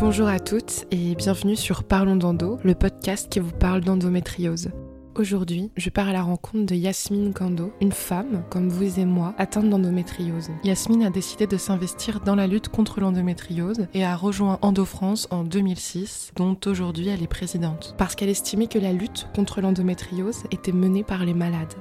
Bonjour 0.00 0.28
à 0.28 0.38
toutes 0.38 0.86
et 0.92 1.16
bienvenue 1.16 1.56
sur 1.56 1.82
Parlons 1.82 2.14
d'endo, 2.14 2.60
le 2.62 2.76
podcast 2.76 3.28
qui 3.28 3.40
vous 3.40 3.50
parle 3.50 3.80
d'endométriose. 3.80 4.70
Aujourd'hui, 5.16 5.72
je 5.76 5.90
pars 5.90 6.06
à 6.06 6.12
la 6.12 6.22
rencontre 6.22 6.66
de 6.66 6.76
Yasmine 6.76 7.34
Kando, 7.34 7.72
une 7.80 7.90
femme, 7.90 8.44
comme 8.48 8.68
vous 8.68 9.00
et 9.00 9.04
moi, 9.04 9.34
atteinte 9.38 9.68
d'endométriose. 9.68 10.50
Yasmine 10.62 11.02
a 11.02 11.10
décidé 11.10 11.48
de 11.48 11.56
s'investir 11.56 12.20
dans 12.20 12.36
la 12.36 12.46
lutte 12.46 12.68
contre 12.68 13.00
l'endométriose 13.00 13.88
et 13.92 14.04
a 14.04 14.14
rejoint 14.14 14.60
EndoFrance 14.62 15.26
en 15.32 15.42
2006, 15.42 16.30
dont 16.36 16.56
aujourd'hui 16.66 17.08
elle 17.08 17.24
est 17.24 17.26
présidente, 17.26 17.96
parce 17.98 18.14
qu'elle 18.14 18.28
estimait 18.28 18.68
que 18.68 18.78
la 18.78 18.92
lutte 18.92 19.26
contre 19.34 19.60
l'endométriose 19.60 20.44
était 20.52 20.70
menée 20.70 21.02
par 21.02 21.24
les 21.24 21.34
malades. 21.34 21.74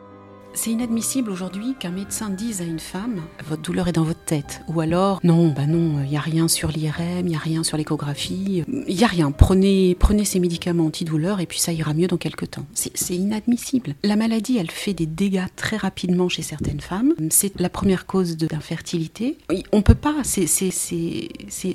C'est 0.57 0.71
inadmissible 0.71 1.29
aujourd'hui 1.29 1.75
qu'un 1.79 1.91
médecin 1.91 2.31
dise 2.31 2.61
à 2.61 2.63
une 2.63 2.79
femme 2.79 3.21
votre 3.47 3.61
douleur 3.61 3.87
est 3.89 3.91
dans 3.91 4.03
votre 4.03 4.23
tête 4.23 4.63
ou 4.67 4.81
alors 4.81 5.19
non 5.23 5.49
bah 5.49 5.67
non 5.67 6.01
il 6.03 6.11
y 6.11 6.17
a 6.17 6.19
rien 6.19 6.47
sur 6.47 6.69
l'IRM, 6.69 7.27
il 7.27 7.29
y 7.29 7.35
a 7.35 7.39
rien 7.39 7.63
sur 7.63 7.77
l'échographie, 7.77 8.63
il 8.67 8.99
y 8.99 9.03
a 9.03 9.07
rien. 9.07 9.31
Prenez 9.31 9.95
prenez 9.99 10.25
ces 10.25 10.39
médicaments 10.39 10.87
antidouleurs 10.87 11.41
et 11.41 11.45
puis 11.45 11.59
ça 11.59 11.71
ira 11.73 11.93
mieux 11.93 12.07
dans 12.07 12.17
quelques 12.17 12.49
temps. 12.49 12.65
C'est 12.73 13.15
inadmissible. 13.15 13.93
La 14.03 14.15
maladie 14.15 14.57
elle 14.57 14.71
fait 14.71 14.95
des 14.95 15.05
dégâts 15.05 15.45
très 15.55 15.77
rapidement 15.77 16.27
chez 16.27 16.41
certaines 16.41 16.81
femmes. 16.81 17.13
C'est 17.29 17.59
la 17.59 17.69
première 17.69 18.07
cause 18.07 18.35
d'infertilité. 18.35 19.37
On 19.71 19.83
peut 19.83 19.93
pas 19.93 20.15
c'est 20.23 20.47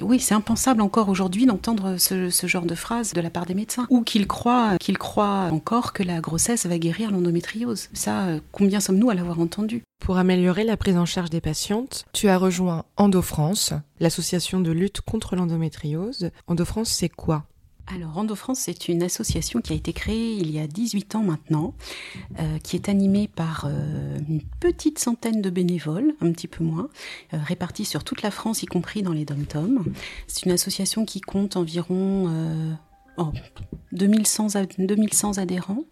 oui 0.03 0.19
c'est 0.19 0.35
impensable 0.35 0.83
encore 0.83 1.09
aujourd'hui 1.09 1.47
d'entendre 1.47 1.98
ce, 1.98 2.31
genre 2.48 2.67
de 2.67 2.75
phrase 2.75 3.12
de 3.12 3.20
la 3.20 3.31
part 3.31 3.47
des 3.47 3.55
médecins 3.55 3.87
ou 3.91 4.03
qu'ils 4.03 4.27
croient 4.27 4.77
qu'ils 4.81 4.98
croient 4.98 5.51
encore 5.53 5.92
que 5.92 6.03
la 6.03 6.20
grossesse 6.20 6.67
va 6.67 6.79
guérir 6.79 7.12
l'endométriose. 7.12 7.89
Ça 7.92 8.27
combien 8.51 8.72
sommes-nous 8.81 9.11
à 9.11 9.15
l'avoir 9.15 9.41
entendu 9.41 9.83
Pour 10.01 10.17
améliorer 10.19 10.65
la 10.65 10.77
prise 10.77 10.97
en 10.97 11.06
charge 11.06 11.31
des 11.31 11.41
patientes, 11.41 12.05
tu 12.12 12.28
as 12.28 12.39
rejoint 12.39 12.84
EndoFrance, 12.97 13.73
l'association 14.01 14.61
de 14.61 14.70
lutte 14.70 15.01
contre 15.01 15.37
l'endométriose. 15.37 16.31
EndoFrance, 16.47 16.91
c'est 16.91 17.09
quoi? 17.09 17.45
Alors, 17.89 18.17
EndoFrance, 18.17 18.61
c'est 18.61 18.89
une 18.89 19.03
association 19.03 19.61
qui 19.61 19.73
a 19.73 19.77
été 19.77 19.92
créée 19.92 20.34
il 20.34 20.51
y 20.51 20.61
a 20.61 20.67
18 20.67 21.17
ans 21.17 21.23
maintenant, 21.23 21.75
euh, 22.39 22.59
qui 22.59 22.77
est 22.77 22.89
animée 22.89 23.29
par 23.29 23.67
euh, 23.67 24.19
une 24.29 24.41
petite 24.61 24.98
centaine 24.98 25.42
de 25.42 25.51
bénévoles, 25.51 26.14
un 26.20 26.31
petit 26.33 26.48
peu 26.48 26.62
moins, 26.62 26.89
euh, 27.34 27.39
répartis 27.45 27.84
sur 27.84 28.05
toute 28.05 28.23
la 28.23 28.31
France, 28.31 28.62
y 28.62 28.67
compris 28.67 29.03
dans 29.03 29.12
les 29.12 29.25
dom-toms. 29.25 29.84
C'est 30.29 30.47
une 30.47 30.53
association 30.53 31.05
qui 31.05 31.20
compte 31.20 31.57
environ 31.57 32.77
oh, 33.17 33.33
2100, 33.92 34.48
2100 34.79 35.39
adhérents 35.39 35.84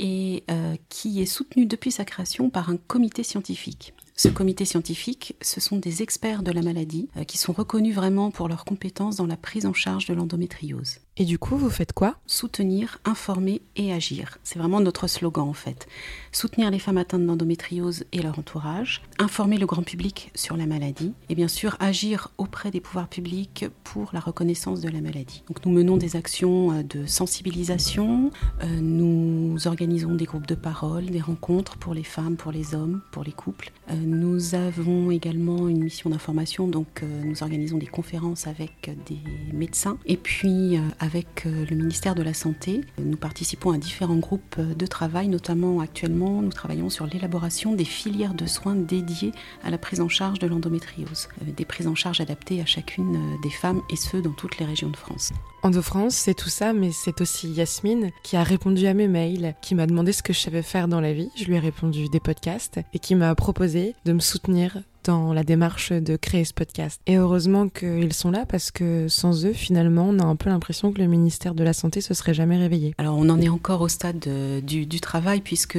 et 0.00 0.44
euh, 0.50 0.74
qui 0.88 1.20
est 1.20 1.26
soutenu 1.26 1.66
depuis 1.66 1.92
sa 1.92 2.04
création 2.04 2.50
par 2.50 2.70
un 2.70 2.78
comité 2.78 3.22
scientifique. 3.22 3.94
Ce 4.16 4.28
comité 4.28 4.64
scientifique, 4.64 5.36
ce 5.40 5.60
sont 5.60 5.76
des 5.76 6.02
experts 6.02 6.42
de 6.42 6.50
la 6.52 6.62
maladie 6.62 7.08
euh, 7.16 7.24
qui 7.24 7.38
sont 7.38 7.52
reconnus 7.52 7.94
vraiment 7.94 8.30
pour 8.30 8.48
leurs 8.48 8.64
compétences 8.64 9.16
dans 9.16 9.26
la 9.26 9.36
prise 9.36 9.66
en 9.66 9.72
charge 9.72 10.06
de 10.06 10.14
l'endométriose. 10.14 10.98
Et 11.16 11.24
du 11.24 11.38
coup, 11.38 11.56
vous 11.56 11.70
faites 11.70 11.92
quoi? 11.92 12.16
Soutenir, 12.26 12.98
informer 13.04 13.60
et 13.76 13.92
agir. 13.92 14.38
C'est 14.42 14.58
vraiment 14.58 14.80
notre 14.80 15.06
slogan 15.06 15.48
en 15.48 15.52
fait. 15.52 15.86
Soutenir 16.32 16.70
les 16.70 16.78
femmes 16.78 16.98
atteintes 16.98 17.26
d'endométriose 17.26 18.04
et 18.12 18.22
leur 18.22 18.38
entourage, 18.38 19.02
informer 19.18 19.58
le 19.58 19.66
grand 19.66 19.82
public 19.82 20.30
sur 20.34 20.56
la 20.56 20.66
maladie 20.66 21.12
et 21.28 21.34
bien 21.34 21.48
sûr 21.48 21.76
agir 21.80 22.30
auprès 22.38 22.70
des 22.70 22.80
pouvoirs 22.80 23.08
publics 23.08 23.66
pour 23.84 24.10
la 24.12 24.20
reconnaissance 24.20 24.80
de 24.80 24.88
la 24.88 25.00
maladie. 25.00 25.42
Donc 25.48 25.66
nous 25.66 25.72
menons 25.72 25.96
des 25.96 26.16
actions 26.16 26.72
euh, 26.72 26.82
de 26.84 27.04
sensibilisation, 27.04 28.30
euh, 28.62 28.80
nous 28.80 29.66
organisons 29.66 30.14
des 30.14 30.24
groupes 30.24 30.46
de 30.46 30.54
parole, 30.54 31.06
des 31.06 31.20
rencontres 31.20 31.76
pour 31.76 31.92
les 31.92 32.04
femmes, 32.04 32.36
pour 32.36 32.52
les 32.52 32.74
hommes, 32.74 33.02
pour 33.10 33.24
les 33.24 33.32
couples. 33.32 33.72
Euh, 33.90 33.94
nous 33.94 34.54
avons 34.54 35.10
également 35.10 35.68
une 35.68 35.82
mission 35.82 36.08
d'information, 36.08 36.68
donc 36.68 37.02
nous 37.24 37.42
organisons 37.42 37.78
des 37.78 37.86
conférences 37.86 38.46
avec 38.46 38.90
des 39.06 39.18
médecins 39.52 39.98
et 40.06 40.16
puis 40.16 40.78
avec 41.00 41.46
euh, 41.46 41.64
le 41.68 41.76
ministère 41.76 42.14
de 42.14 42.22
la 42.22 42.34
Santé. 42.34 42.82
Nous 42.98 43.16
participons 43.16 43.72
à 43.72 43.78
différents 43.78 44.16
groupes 44.16 44.56
euh, 44.58 44.74
de 44.74 44.86
travail, 44.86 45.28
notamment 45.28 45.80
actuellement, 45.80 46.42
nous 46.42 46.52
travaillons 46.52 46.90
sur 46.90 47.06
l'élaboration 47.06 47.74
des 47.74 47.84
filières 47.84 48.34
de 48.34 48.46
soins 48.46 48.76
dédiées 48.76 49.32
à 49.64 49.70
la 49.70 49.78
prise 49.78 50.00
en 50.00 50.08
charge 50.08 50.38
de 50.38 50.46
l'endométriose, 50.46 51.28
euh, 51.42 51.50
des 51.56 51.64
prises 51.64 51.88
en 51.88 51.94
charge 51.94 52.20
adaptées 52.20 52.60
à 52.60 52.66
chacune 52.66 53.18
des 53.42 53.50
femmes 53.50 53.80
et 53.90 53.96
ce 53.96 54.18
dans 54.18 54.32
toutes 54.32 54.58
les 54.58 54.66
régions 54.66 54.90
de 54.90 54.96
France. 54.96 55.32
Endo-France, 55.62 56.14
c'est 56.14 56.34
tout 56.34 56.48
ça, 56.48 56.72
mais 56.72 56.90
c'est 56.92 57.20
aussi 57.20 57.48
Yasmine 57.50 58.10
qui 58.22 58.36
a 58.36 58.42
répondu 58.42 58.86
à 58.86 58.94
mes 58.94 59.08
mails, 59.08 59.54
qui 59.62 59.74
m'a 59.74 59.86
demandé 59.86 60.12
ce 60.12 60.22
que 60.22 60.32
je 60.32 60.38
savais 60.38 60.62
faire 60.62 60.88
dans 60.88 61.00
la 61.00 61.12
vie. 61.12 61.30
Je 61.36 61.44
lui 61.44 61.54
ai 61.54 61.58
répondu 61.58 62.08
des 62.08 62.20
podcasts 62.20 62.80
et 62.92 62.98
qui 62.98 63.14
m'a 63.14 63.34
proposé 63.34 63.94
de 64.04 64.12
me 64.12 64.20
soutenir 64.20 64.82
dans 65.04 65.32
la 65.32 65.44
démarche 65.44 65.92
de 65.92 66.16
créer 66.16 66.44
ce 66.44 66.52
podcast. 66.52 67.00
Et 67.06 67.16
heureusement 67.16 67.68
qu'ils 67.68 68.12
sont 68.12 68.30
là 68.30 68.44
parce 68.46 68.70
que 68.70 69.08
sans 69.08 69.44
eux, 69.46 69.52
finalement, 69.52 70.06
on 70.08 70.18
a 70.18 70.24
un 70.24 70.36
peu 70.36 70.50
l'impression 70.50 70.92
que 70.92 71.00
le 71.00 71.06
ministère 71.06 71.54
de 71.54 71.64
la 71.64 71.72
Santé 71.72 72.00
se 72.00 72.14
serait 72.14 72.34
jamais 72.34 72.58
réveillé. 72.58 72.94
Alors 72.98 73.16
on 73.16 73.28
en 73.28 73.40
est 73.40 73.48
encore 73.48 73.80
au 73.80 73.88
stade 73.88 74.28
du, 74.64 74.86
du, 74.86 75.00
travail 75.00 75.40
puisque 75.40 75.78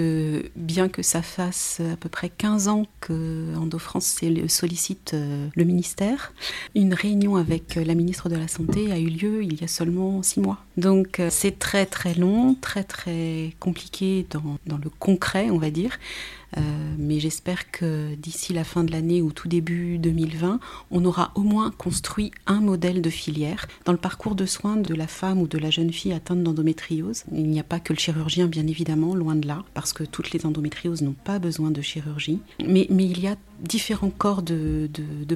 bien 0.56 0.90
que 0.90 1.04
ça 1.04 1.22
fasse 1.22 1.82
à 1.94 1.96
peu 1.96 2.10
près 2.10 2.30
15 2.30 2.68
ans 2.68 2.86
que 3.00 3.56
EndoFrance 3.56 4.20
sollicite 4.48 5.14
euh, 5.14 5.48
le 5.56 5.64
ministère, 5.64 6.34
une 6.76 6.94
réunion 6.94 7.36
avec 7.36 7.76
la 7.76 7.94
ministre 7.94 8.30
de 8.30 8.36
la 8.36 8.48
Santé 8.48 8.92
a 8.92 8.98
eu 8.98 9.10
lieu 9.10 9.44
il 9.44 9.62
y 9.62 9.64
a 9.64 9.68
seulement 9.68 10.24
6 10.24 10.40
mois. 10.40 10.58
Donc 10.78 11.20
euh, 11.20 11.28
c'est 11.30 11.60
très 11.60 11.86
très 11.86 12.14
long, 12.14 12.56
très 12.60 12.84
très 12.84 13.54
compliqué 13.60 14.26
dans 14.66 14.78
le 14.78 14.90
concret, 15.00 15.50
on 15.52 15.58
va 15.58 15.70
dire. 15.70 16.00
Euh, 16.58 16.62
mais 16.98 17.20
j'espère 17.20 17.72
que 17.72 18.16
d'ici 18.16 18.54
la 18.54 18.64
fin 18.64 18.84
de 18.84 18.92
l'année 18.92 19.22
ou 19.22 19.32
tout 19.32 19.48
début 19.48 19.98
2020, 19.98 20.60
on 20.92 21.06
aura 21.06 21.32
au 21.36 21.42
moins 21.42 21.72
construit 21.72 22.32
un 22.48 22.62
modèle 22.62 23.02
de 23.02 23.10
filière 23.10 23.68
dans 23.86 23.92
le 23.92 23.98
parcours 23.98 24.36
de 24.36 24.46
soins 24.46 24.78
de 24.78 24.94
la 24.94 25.08
femme 25.08 25.42
ou 25.42 25.48
de 25.48 25.58
la 25.58 25.70
jeune 25.70 25.92
fille 25.92 26.14
atteinte 26.14 26.44
d'endométriose. 26.44 27.24
Il 27.32 27.50
n'y 27.50 27.60
a 27.60 27.64
pas 27.64 27.80
que 27.80 27.94
le 27.94 28.00
chirurgien, 28.00 28.48
bien 28.48 28.68
évidemment, 28.68 29.16
loin 29.16 29.36
de 29.36 29.48
là, 29.48 29.64
parce 29.74 29.94
que 29.94 30.04
toutes 30.04 30.32
les 30.32 30.46
endométrioses 30.46 31.02
n'ont 31.02 31.16
pas 31.24 31.40
besoin 31.40 31.72
de 31.72 31.82
chirurgie. 31.82 32.40
Mais, 32.66 32.88
mais 32.90 33.06
il 33.06 33.20
y 33.20 33.28
a 33.28 33.36
différents 33.62 34.10
corps 34.10 34.42
de, 34.42 34.90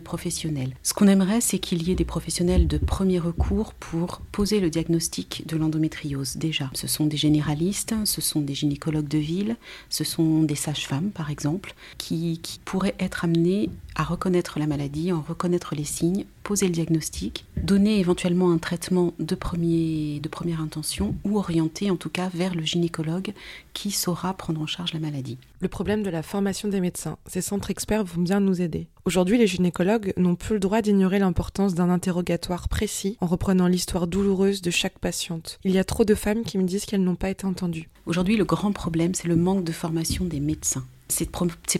professionnels. 0.03 0.75
Ce 0.83 0.93
qu'on 0.93 1.07
aimerait, 1.07 1.41
c'est 1.41 1.57
qu'il 1.57 1.81
y 1.83 1.91
ait 1.91 1.95
des 1.95 2.05
professionnels 2.05 2.67
de 2.67 2.77
premier 2.77 3.17
recours 3.17 3.73
pour 3.73 4.21
poser 4.31 4.59
le 4.59 4.69
diagnostic 4.69 5.47
de 5.47 5.57
l'endométriose. 5.57 6.37
Déjà, 6.37 6.69
ce 6.73 6.87
sont 6.87 7.05
des 7.05 7.17
généralistes, 7.17 7.95
ce 8.03 8.21
sont 8.21 8.41
des 8.41 8.53
gynécologues 8.53 9.07
de 9.07 9.17
ville, 9.17 9.55
ce 9.89 10.03
sont 10.03 10.43
des 10.43 10.55
sages-femmes, 10.55 11.11
par 11.11 11.31
exemple, 11.31 11.73
qui 11.97 12.41
pourraient 12.65 12.95
être 12.99 13.23
amenés 13.23 13.69
à 13.95 14.03
reconnaître 14.03 14.59
la 14.59 14.67
maladie, 14.67 15.11
en 15.11 15.21
reconnaître 15.21 15.73
les 15.73 15.85
signes, 15.85 16.25
poser 16.45 16.67
le 16.67 16.71
diagnostic, 16.71 17.43
donner 17.57 17.99
éventuellement 17.99 18.51
un 18.51 18.59
traitement 18.59 19.13
de, 19.17 19.33
premier, 19.33 20.19
de 20.19 20.29
première 20.29 20.61
intention 20.61 21.15
ou 21.25 21.39
orienter 21.39 21.89
en 21.89 21.95
tout 21.95 22.11
cas 22.11 22.29
vers 22.31 22.53
le 22.53 22.61
gynécologue 22.61 23.33
qui 23.73 23.89
saura 23.89 24.35
prendre 24.35 24.61
en 24.61 24.67
charge 24.67 24.93
la 24.93 24.99
maladie. 24.99 25.39
Le 25.59 25.67
problème 25.67 26.03
de 26.03 26.11
la 26.11 26.21
formation 26.21 26.69
des 26.69 26.81
médecins, 26.81 27.17
ces 27.25 27.41
centres 27.41 27.71
experts 27.71 28.03
vont 28.03 28.21
bien 28.21 28.39
nous 28.39 28.61
aider. 28.61 28.85
Aujourd'hui, 29.05 29.39
les 29.39 29.47
gynécologues 29.47 30.13
n'ont 30.17 30.35
plus 30.35 30.53
le 30.53 30.59
droit 30.59 30.83
d'ignorer 30.83 31.17
l'importance 31.17 31.73
d'un 31.73 31.89
interrogatoire 31.89 32.69
précis 32.69 33.17
en 33.21 33.25
reprenant 33.25 33.65
l'histoire 33.65 34.05
douloureuse 34.05 34.61
de 34.61 34.69
chaque 34.69 34.99
patiente. 34.99 35.59
Il 35.63 35.71
y 35.71 35.79
a 35.79 35.83
trop 35.83 36.05
de 36.05 36.13
femmes 36.13 36.43
qui 36.43 36.59
me 36.59 36.63
disent 36.63 36.85
qu'elles 36.85 37.03
n'ont 37.03 37.15
pas 37.15 37.31
été 37.31 37.47
entendues. 37.47 37.89
Aujourd'hui, 38.05 38.37
le 38.37 38.45
grand 38.45 38.71
problème, 38.71 39.15
c'est 39.15 39.27
le 39.27 39.35
manque 39.35 39.63
de 39.63 39.71
formation 39.71 40.25
des 40.25 40.39
médecins 40.39 40.85
ces, 41.07 41.27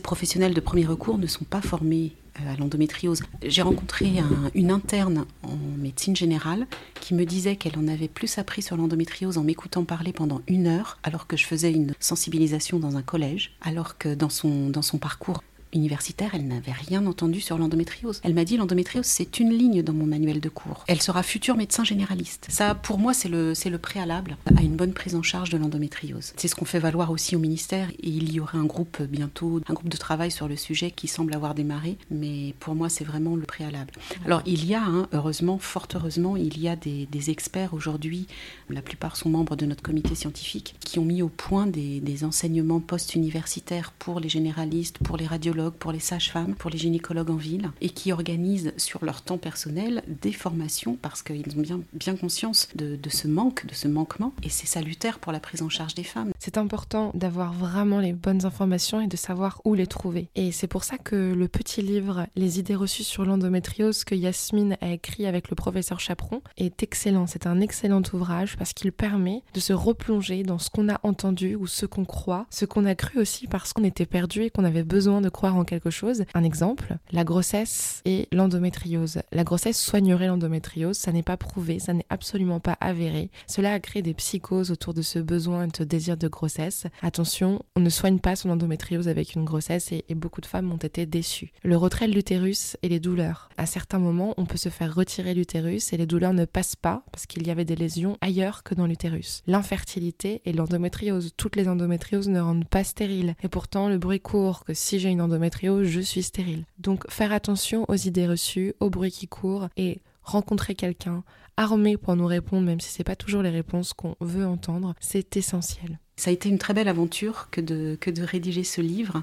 professionnels 0.00 0.54
de 0.54 0.60
premier 0.60 0.84
recours 0.84 1.18
ne 1.18 1.26
sont 1.26 1.44
pas 1.44 1.60
formés 1.60 2.12
euh, 2.40 2.54
à 2.54 2.56
l'endométriose. 2.56 3.22
J'ai 3.42 3.62
rencontré 3.62 4.12
une 4.54 4.70
interne 4.70 5.26
en 5.42 5.56
médecine 5.78 6.16
générale 6.16 6.66
qui 7.00 7.14
me 7.14 7.24
disait 7.24 7.56
qu'elle 7.56 7.78
en 7.78 7.88
avait 7.88 8.08
plus 8.08 8.38
appris 8.38 8.62
sur 8.62 8.76
l'endométriose 8.76 9.38
en 9.38 9.42
m'écoutant 9.42 9.84
parler 9.84 10.12
pendant 10.12 10.42
une 10.46 10.66
heure 10.66 10.98
alors 11.02 11.26
que 11.26 11.36
je 11.36 11.44
faisais 11.44 11.72
une 11.72 11.92
sensibilisation 12.00 12.78
dans 12.78 12.96
un 12.96 13.02
collège, 13.02 13.52
alors 13.60 13.98
que 13.98 14.14
dans 14.14 14.30
son, 14.30 14.70
dans 14.70 14.82
son 14.82 14.98
parcours 14.98 15.42
universitaire, 15.72 16.30
elle 16.34 16.46
n'avait 16.46 16.72
rien 16.72 17.06
entendu 17.06 17.40
sur 17.40 17.58
l'endométriose. 17.58 18.20
Elle 18.24 18.34
m'a 18.34 18.44
dit 18.44 18.56
l'endométriose, 18.56 19.06
c'est 19.06 19.40
une 19.40 19.50
ligne 19.50 19.82
dans 19.82 19.92
mon 19.92 20.06
manuel 20.06 20.40
de 20.40 20.48
cours. 20.48 20.84
Elle 20.86 21.02
sera 21.02 21.22
future 21.22 21.56
médecin 21.56 21.84
généraliste. 21.84 22.46
Ça, 22.48 22.74
pour 22.74 22.98
moi, 22.98 23.14
c'est 23.14 23.28
le, 23.28 23.52
le 23.52 23.78
préalable 23.78 24.36
à 24.56 24.62
une 24.62 24.76
bonne 24.76 24.92
prise 24.92 25.14
en 25.14 25.22
charge 25.22 25.50
de 25.50 25.56
l'endométriose. 25.56 26.32
C'est 26.36 26.48
ce 26.48 26.54
qu'on 26.54 26.64
fait 26.64 26.78
valoir 26.78 27.10
aussi 27.10 27.36
au 27.36 27.38
ministère 27.38 27.90
et 27.90 28.08
il 28.08 28.32
y 28.32 28.40
aurait 28.40 28.58
un 28.58 28.64
groupe 28.64 29.02
bientôt, 29.02 29.60
un 29.68 29.74
groupe 29.74 29.88
de 29.88 29.96
travail 29.96 30.30
sur 30.30 30.48
le 30.48 30.56
sujet 30.56 30.90
qui 30.90 31.08
semble 31.08 31.34
avoir 31.34 31.54
démarré, 31.54 31.98
mais 32.10 32.54
pour 32.60 32.74
moi, 32.74 32.88
c'est 32.88 33.04
vraiment 33.04 33.36
le 33.36 33.42
préalable. 33.42 33.92
Alors, 34.24 34.42
il 34.46 34.64
y 34.64 34.74
a, 34.74 34.82
hein, 34.82 35.08
heureusement, 35.12 35.58
fort 35.58 35.88
heureusement, 35.94 36.36
il 36.36 36.58
y 36.58 36.68
a 36.68 36.76
des, 36.76 37.06
experts 37.26 37.74
aujourd'hui, 37.74 38.28
la 38.70 38.82
plupart 38.82 39.16
sont 39.16 39.28
membres 39.28 39.56
de 39.56 39.66
notre 39.66 39.82
comité 39.82 40.14
scientifique, 40.14 40.76
qui 40.80 41.00
ont 41.00 41.04
mis 41.04 41.22
au 41.22 41.28
point 41.28 41.66
des 41.66 42.24
enseignements 42.24 42.78
post-universitaires 42.78 43.92
pour 43.98 44.20
les 44.20 44.28
généralistes, 44.28 44.98
pour 44.98 45.16
les 45.16 45.26
radiologues, 45.26 45.65
pour 45.74 45.92
les 45.92 46.00
sages-femmes, 46.00 46.54
pour 46.54 46.70
les 46.70 46.78
gynécologues 46.78 47.30
en 47.30 47.36
ville, 47.36 47.70
et 47.80 47.90
qui 47.90 48.12
organisent 48.12 48.72
sur 48.76 49.04
leur 49.04 49.22
temps 49.22 49.38
personnel 49.38 50.02
des 50.06 50.32
formations 50.32 50.96
parce 51.00 51.22
qu'ils 51.22 51.56
ont 51.56 51.62
bien, 51.62 51.80
bien 51.92 52.16
conscience 52.16 52.68
de, 52.74 52.96
de 52.96 53.10
ce 53.10 53.28
manque, 53.28 53.66
de 53.66 53.74
ce 53.74 53.88
manquement, 53.88 54.32
et 54.42 54.48
c'est 54.48 54.66
salutaire 54.66 55.18
pour 55.18 55.32
la 55.32 55.40
prise 55.40 55.62
en 55.62 55.68
charge 55.68 55.94
des 55.94 56.04
femmes. 56.04 56.32
C'est 56.38 56.58
important 56.58 57.10
d'avoir 57.14 57.52
vraiment 57.52 58.00
les 58.00 58.12
bonnes 58.12 58.44
informations 58.44 59.00
et 59.00 59.06
de 59.06 59.16
savoir 59.16 59.60
où 59.64 59.74
les 59.74 59.86
trouver. 59.86 60.28
Et 60.34 60.52
c'est 60.52 60.66
pour 60.66 60.84
ça 60.84 60.98
que 60.98 61.34
le 61.34 61.48
petit 61.48 61.82
livre 61.82 62.26
Les 62.36 62.58
idées 62.58 62.74
reçues 62.74 63.04
sur 63.04 63.24
l'endométriose 63.24 64.04
que 64.04 64.14
Yasmine 64.14 64.76
a 64.80 64.90
écrit 64.90 65.26
avec 65.26 65.50
le 65.50 65.56
professeur 65.56 66.00
Chaperon 66.00 66.42
est 66.56 66.82
excellent. 66.82 67.26
C'est 67.26 67.46
un 67.46 67.60
excellent 67.60 68.02
ouvrage 68.12 68.56
parce 68.56 68.72
qu'il 68.72 68.92
permet 68.92 69.42
de 69.54 69.60
se 69.60 69.72
replonger 69.72 70.42
dans 70.42 70.58
ce 70.58 70.70
qu'on 70.70 70.88
a 70.88 71.00
entendu 71.02 71.54
ou 71.54 71.66
ce 71.66 71.86
qu'on 71.86 72.04
croit, 72.04 72.46
ce 72.50 72.64
qu'on 72.64 72.84
a 72.84 72.94
cru 72.94 73.20
aussi 73.20 73.46
parce 73.46 73.72
qu'on 73.72 73.84
était 73.84 74.06
perdu 74.06 74.42
et 74.42 74.50
qu'on 74.50 74.64
avait 74.64 74.82
besoin 74.82 75.20
de 75.20 75.28
croire 75.28 75.45
en 75.54 75.64
quelque 75.64 75.90
chose. 75.90 76.24
Un 76.34 76.44
exemple, 76.44 76.96
la 77.12 77.24
grossesse 77.24 78.02
et 78.04 78.28
l'endométriose. 78.32 79.20
La 79.32 79.44
grossesse 79.44 79.80
soignerait 79.80 80.26
l'endométriose, 80.26 80.96
ça 80.96 81.12
n'est 81.12 81.22
pas 81.22 81.36
prouvé, 81.36 81.78
ça 81.78 81.92
n'est 81.92 82.06
absolument 82.10 82.60
pas 82.60 82.76
avéré. 82.80 83.30
Cela 83.46 83.72
a 83.72 83.80
créé 83.80 84.02
des 84.02 84.14
psychoses 84.14 84.70
autour 84.70 84.94
de 84.94 85.02
ce 85.02 85.18
besoin 85.18 85.64
et 85.64 85.68
de 85.68 85.76
ce 85.76 85.82
désir 85.82 86.16
de 86.16 86.28
grossesse. 86.28 86.86
Attention, 87.02 87.62
on 87.76 87.80
ne 87.80 87.90
soigne 87.90 88.18
pas 88.18 88.36
son 88.36 88.50
endométriose 88.50 89.08
avec 89.08 89.34
une 89.34 89.44
grossesse 89.44 89.92
et, 89.92 90.04
et 90.08 90.14
beaucoup 90.14 90.40
de 90.40 90.46
femmes 90.46 90.72
ont 90.72 90.76
été 90.76 91.06
déçues. 91.06 91.52
Le 91.62 91.76
retrait 91.76 92.08
de 92.08 92.12
l'utérus 92.14 92.76
et 92.82 92.88
les 92.88 93.00
douleurs. 93.00 93.48
À 93.56 93.66
certains 93.66 93.98
moments, 93.98 94.34
on 94.36 94.46
peut 94.46 94.56
se 94.56 94.68
faire 94.68 94.94
retirer 94.94 95.34
l'utérus 95.34 95.92
et 95.92 95.96
les 95.96 96.06
douleurs 96.06 96.32
ne 96.32 96.44
passent 96.44 96.76
pas 96.76 97.02
parce 97.12 97.26
qu'il 97.26 97.46
y 97.46 97.50
avait 97.50 97.64
des 97.64 97.76
lésions 97.76 98.16
ailleurs 98.20 98.62
que 98.62 98.74
dans 98.74 98.86
l'utérus. 98.86 99.42
L'infertilité 99.46 100.42
et 100.44 100.52
l'endométriose. 100.52 101.32
Toutes 101.36 101.56
les 101.56 101.68
endométrioses 101.68 102.28
ne 102.28 102.40
rendent 102.40 102.68
pas 102.68 102.84
stériles. 102.84 103.34
Et 103.42 103.48
pourtant, 103.48 103.88
le 103.88 103.98
bruit 103.98 104.20
court 104.20 104.64
que 104.64 104.74
si 104.74 104.98
j'ai 104.98 105.08
une 105.08 105.20
endométriose, 105.20 105.35
je 105.84 106.00
suis 106.00 106.22
stérile. 106.22 106.64
Donc, 106.78 107.08
faire 107.10 107.32
attention 107.32 107.84
aux 107.88 107.94
idées 107.94 108.26
reçues, 108.26 108.74
au 108.80 108.90
bruit 108.90 109.10
qui 109.10 109.28
court 109.28 109.68
et 109.76 110.00
rencontrer 110.22 110.74
quelqu'un 110.74 111.22
armé 111.56 111.96
pour 111.96 112.16
nous 112.16 112.26
répondre, 112.26 112.66
même 112.66 112.80
si 112.80 112.90
c'est 112.90 113.04
pas 113.04 113.16
toujours 113.16 113.42
les 113.42 113.50
réponses 113.50 113.92
qu'on 113.92 114.16
veut 114.20 114.46
entendre, 114.46 114.94
c'est 115.00 115.36
essentiel. 115.36 115.98
Ça 116.18 116.30
a 116.30 116.32
été 116.32 116.48
une 116.48 116.56
très 116.56 116.72
belle 116.72 116.88
aventure 116.88 117.48
que 117.50 117.60
de, 117.60 117.98
que 118.00 118.10
de 118.10 118.22
rédiger 118.22 118.64
ce 118.64 118.80
livre. 118.80 119.22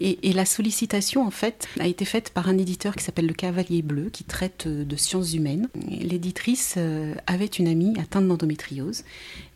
Et, 0.00 0.32
la 0.32 0.46
sollicitation, 0.46 1.26
en 1.26 1.30
fait, 1.30 1.68
a 1.78 1.86
été 1.86 2.06
faite 2.06 2.30
par 2.30 2.48
un 2.48 2.56
éditeur 2.56 2.96
qui 2.96 3.04
s'appelle 3.04 3.26
Le 3.26 3.34
Cavalier 3.34 3.82
Bleu, 3.82 4.08
qui 4.08 4.24
traite 4.24 4.66
de 4.66 4.96
sciences 4.96 5.34
humaines. 5.34 5.68
L'éditrice 5.90 6.76
euh, 6.78 7.14
avait 7.26 7.44
une 7.44 7.68
amie 7.68 7.92
atteinte 8.00 8.26
d'endométriose. 8.26 9.04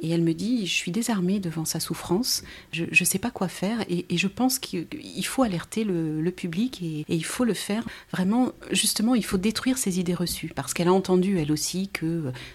Et 0.01 0.11
elle 0.11 0.21
me 0.21 0.35
dit, 0.35 0.67
je 0.67 0.75
suis 0.75 0.91
désarmée 0.91 1.41
devant 1.41 1.65
sa 1.65 1.81
souffrance, 1.81 2.45
je 2.73 2.85
ne 2.85 3.07
sais 3.07 3.19
pas 3.19 3.31
quoi 3.31 3.49
faire. 3.49 3.79
Et, 3.89 4.05
je 4.15 4.29
pense 4.29 4.59
qu'il 4.59 5.25
faut 5.25 5.45
alerter 5.45 5.83
le, 5.83 6.21
le 6.21 6.31
public 6.31 6.83
et, 6.83 7.07
et, 7.09 7.15
il 7.15 7.25
faut 7.25 7.45
le 7.45 7.55
faire. 7.55 7.87
Vraiment, 8.13 8.53
justement, 8.71 9.15
il 9.15 9.25
faut 9.25 9.39
détruire 9.39 9.79
ces 9.79 9.99
idées 9.99 10.13
reçues. 10.13 10.53
Parce 10.55 10.75
qu'elle 10.75 10.89
a 10.89 10.93
entendu, 10.93 11.39
elle 11.39 11.53
aussi, 11.53 11.89
que 11.89 12.06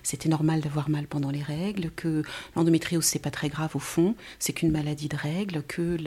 c'était 0.03 0.29
normal 0.29 0.61
d'avoir 0.61 0.89
mal 0.89 1.07
pendant 1.07 1.31
les 1.31 1.43
règles, 1.43 1.91
que 1.95 2.23
l'endométriose, 2.55 3.05
c'est 3.05 3.19
pas 3.19 3.31
très 3.31 3.49
grave 3.49 3.71
au 3.75 3.79
fond 3.79 4.15
c'est 4.39 4.53
qu'une 4.53 4.71
maladie 4.71 5.07
de 5.07 5.15
règles, 5.15 5.63
que 5.63 5.97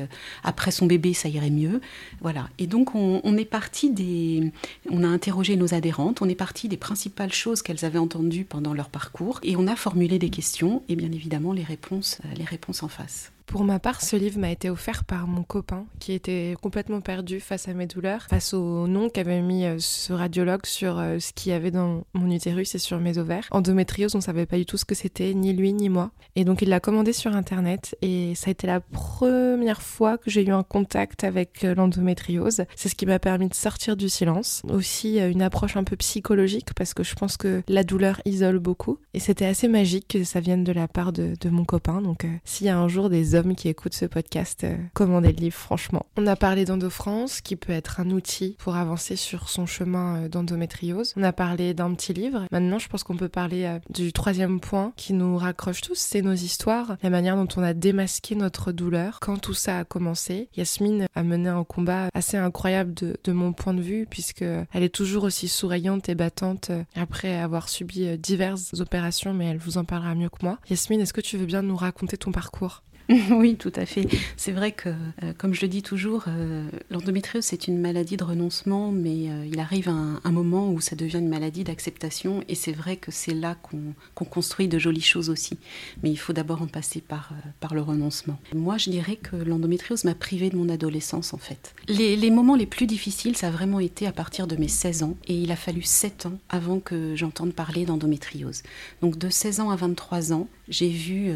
après 0.43 0.71
son 0.71 0.87
bébé, 0.87 1.15
ça 1.15 1.29
irait 1.29 1.51
mieux. 1.51 1.81
Voilà. 2.21 2.49
Et 2.59 2.67
donc, 2.67 2.95
on, 2.95 3.21
on, 3.25 3.37
est 3.37 3.45
parti 3.45 3.91
des. 3.91 4.53
On 4.91 5.05
a 5.05 5.09
interrogé 5.09 5.57
nos 5.57 5.75
adhérentes, 5.75 6.23
on 6.23 6.29
est 6.29 6.35
parti 6.35 6.69
des 6.69 6.77
principales 6.77 7.33
choses 7.33 7.63
qu'elles 7.63 7.85
avaient 7.85 7.99
entendues 7.99 8.45
pendant 8.45 8.75
leur 8.75 8.89
parcours, 8.89 9.41
et 9.43 9.57
on 9.57 9.67
a 9.67 9.77
formulé 9.77 10.19
des 10.19 10.31
questions, 10.31 10.83
et 10.89 10.97
bien 10.97 11.13
évidemment, 11.13 11.53
les 11.53 11.65
réponses, 11.65 12.19
les 12.37 12.45
réponses 12.45 12.83
en 12.83 12.89
face. 12.89 13.34
Pour 13.47 13.65
ma 13.65 13.79
part, 13.79 14.03
ce 14.03 14.17
livre 14.17 14.39
m'a 14.39 14.51
été 14.51 14.71
offert 14.71 15.05
par 15.05 15.27
mon 15.27 15.43
copain 15.43 15.87
qui 15.99 16.13
était 16.13 16.57
complètement 16.61 17.01
perdu 17.01 17.41
face 17.41 17.69
à 17.69 17.75
mes 17.75 17.87
douleurs, 17.87 18.27
face 18.29 18.55
au 18.55 18.89
nom 18.89 19.09
qu'avait 19.09 19.41
mis 19.41 19.65
ce 19.79 20.13
radiologue 20.13 20.67
sur 20.67 20.97
ce 20.97 21.33
qu'il 21.33 21.53
y 21.53 21.55
avait 21.55 21.71
dans 21.71 22.05
mon 22.15 22.31
utérus 22.31 22.75
et 22.75 22.79
sur 22.79 22.99
mes 22.99 23.19
ovaires. 23.19 23.47
Endométriose, 23.51 24.15
on 24.15 24.21
savait 24.21 24.47
pas 24.47 24.57
du 24.57 24.67
tout 24.67 24.77
ce 24.77 24.85
que 24.85 24.95
c'était, 24.95 25.35
ni 25.35 25.53
lui 25.53 25.73
ni 25.73 25.89
moi. 25.89 26.11
Et 26.37 26.45
donc 26.45 26.63
il 26.63 26.69
l'a 26.69 26.81
commandé 26.81 27.13
sur 27.13 27.35
internet 27.37 27.97
et 28.03 28.35
ça 28.35 28.49
a 28.49 28.51
été 28.51 28.67
la 28.67 28.81
première 28.81 29.83
fois 29.83 30.19
que 30.19 30.31
j'ai 30.31 30.45
eu 30.45 30.51
un 30.51 30.63
contact 30.63 31.25
avec 31.25 31.63
l'endométriose. 31.63 32.65
C'est 32.75 32.89
ce 32.89 32.95
qui 32.95 33.07
m'a 33.07 33.19
permis 33.19 33.49
de 33.49 33.55
sortir 33.55 33.97
du 33.97 34.09
silence. 34.09 34.63
Aussi 34.69 35.19
une 35.19 35.43
approche 35.43 35.77
un 35.77 35.85
peu 35.85 35.97
psychologique 35.97 36.75
parce 36.75 36.95
que 36.95 37.03
je 37.03 37.15
pense 37.15 37.37
que 37.37 37.63
la 37.69 37.85
douleur 37.85 38.21
isole 38.25 38.59
beaucoup. 38.59 38.99
Et 39.13 39.21
c'était 39.21 39.47
assez 39.47 39.69
magique 39.69 40.09
que 40.09 40.25
ça 40.25 40.41
vienne 40.41 40.65
de 40.65 40.73
la 40.73 40.89
part 40.89 41.13
de, 41.13 41.35
mon 41.49 41.65
copain. 41.65 42.01
Donc 42.01 42.25
euh, 42.25 42.29
s'il 42.45 42.67
y 42.67 42.71
a 42.71 42.79
un 42.79 42.89
jour 42.89 43.11
des 43.11 43.34
hommes 43.35 43.55
qui 43.55 43.69
écoutent 43.69 43.95
ce 43.95 44.07
podcast, 44.07 44.65
euh, 44.65 44.77
commandez 44.93 45.33
le 45.33 45.39
livre, 45.39 45.57
franchement. 45.57 46.07
On 46.17 46.27
a 46.27 46.37
parlé 46.37 46.65
d'EndoFrance, 46.65 47.41
qui 47.41 47.57
peut 47.57 47.73
être 47.73 48.01
un 48.01 48.11
outil 48.11 48.57
pour 48.59 48.77
avancer 48.77 49.17
sur 49.17 49.49
son 49.49 49.67
chemin 49.67 50.25
euh, 50.25 50.29
d'endométriose. 50.29 51.13
On 51.17 51.23
a 51.23 51.33
parlé 51.33 51.75
d'un 51.75 51.93
petit 51.95 52.13
livre. 52.13 52.47
Maintenant, 52.51 52.79
je 52.79 52.89
pense 52.89 53.03
qu'on 53.03 53.17
peut 53.17 53.29
parler 53.29 53.65
euh, 53.65 53.79
du 53.91 54.13
troisième 54.13 54.61
point 54.61 54.93
qui 54.97 55.13
nous 55.13 55.37
raccroche 55.37 55.81
tous, 55.81 55.99
c'est 55.99 56.23
nos 56.23 56.33
histoires, 56.33 56.97
la 57.03 57.11
manière 57.11 57.37
dont 57.37 57.49
on 57.57 57.63
a 57.63 57.75
démasqué 57.75 58.35
notre 58.35 58.73
douleur. 58.73 59.21
Quand 59.21 59.39
tout 59.39 59.55
ça 59.55 59.79
a 59.79 59.85
commencé, 59.85 60.49
Yasmine 60.57 61.07
a 61.15 61.23
mené 61.23 61.49
un 61.49 61.65
combat 61.65 62.09
assez 62.15 62.37
incroyable 62.37 62.95
de, 62.95 63.33
mon 63.33 63.53
point 63.53 63.75
de 63.75 63.83
vue, 63.83 64.07
puisque 64.09 64.43
elle 64.43 64.83
est 64.83 64.95
toujours 64.95 65.25
aussi 65.25 65.49
souriante 65.49 66.09
et 66.09 66.15
battante 66.15 66.71
après 66.95 67.37
avoir 67.37 67.69
subi 67.69 68.17
diverses 68.19 68.81
opérations, 68.81 69.35
mais 69.35 69.47
elle 69.47 69.59
vous 69.59 69.79
en 69.79 69.85
parlera 69.85 70.15
mieux 70.15 70.29
que 70.29 70.45
moi. 70.45 70.59
Yasmine, 70.71 71.01
est-ce 71.01 71.13
que 71.13 71.21
tu 71.21 71.37
veux 71.37 71.47
bien 71.47 71.63
nous 71.63 71.77
raconter 71.77 72.17
ton 72.17 72.33
parcours? 72.33 72.83
oui, 73.31 73.57
tout 73.57 73.73
à 73.77 73.85
fait. 73.85 74.09
C'est 74.37 74.53
vrai 74.53 74.73
que, 74.73 74.89
euh, 74.89 75.33
comme 75.37 75.53
je 75.53 75.61
le 75.61 75.69
dis 75.69 75.83
toujours, 75.83 76.25
euh, 76.29 76.67
l'endométriose, 76.91 77.45
c'est 77.45 77.69
une 77.69 77.79
maladie 77.79 78.17
de 78.17 78.25
renoncement, 78.25 78.93
mais 78.93 79.29
euh, 79.29 79.47
il 79.47 79.61
arrive 79.61 79.89
un, 79.89 80.21
moment 80.35 80.73
où 80.73 80.81
ça 80.81 80.97
devient 80.97 81.19
une 81.19 81.29
maladie 81.29 81.63
d'acceptation, 81.63 82.43
et 82.49 82.55
c'est 82.57 82.73
vrai 82.73 82.97
que 82.97 83.13
c'est 83.13 83.35
là 83.35 83.55
qu'on 83.55 83.95
qu 84.17 84.25
construit 84.25 84.67
de 84.67 84.79
jolies 84.79 85.01
choses 85.01 85.31
aussi. 85.31 85.59
Mais 86.03 86.11
il 86.11 86.17
faut 86.17 86.33
d'abord 86.33 86.63
en 86.63 86.67
passer 86.67 87.01
par, 87.01 87.31
par 87.61 87.75
le 87.75 87.83
renoncement. 87.83 88.39
Moi, 88.53 88.79
je 88.79 88.91
dirais 88.91 89.17
que 89.17 89.37
l'endométriose 89.37 90.05
m'a 90.05 90.15
privée 90.15 90.51
de 90.51 90.57
mon 90.57 90.69
adolescence, 90.69 91.35
en 91.35 91.39
fait. 91.39 91.75
Les, 91.87 92.17
les, 92.17 92.31
moments 92.31 92.57
les 92.57 92.67
plus 92.67 92.87
difficiles, 92.87 93.37
ça 93.37 93.49
a 93.49 93.51
vraiment 93.51 93.79
été 93.79 94.09
à 94.09 94.13
partir 94.13 94.49
de 94.49 94.57
mes 94.57 94.67
16 94.67 95.05
ans, 95.05 95.17
et 95.29 95.35
il 95.35 95.53
a 95.53 95.57
fallu 95.57 95.83
7 95.83 96.27
ans 96.27 96.39
avant 96.49 96.81
que 96.81 97.15
j'entende 97.15 97.53
parler 97.53 97.85
d'endométriose. 97.85 98.63
Donc 99.03 99.19
de 99.19 99.29
16 99.29 99.61
ans 99.61 99.71
à 99.71 99.77
23 99.77 100.33
ans, 100.33 100.49
j'ai 100.69 100.89
vu 100.89 101.31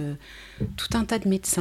tout 0.76 0.96
un 0.96 1.04
tas 1.04 1.18
de 1.18 1.28
médecins 1.28 1.57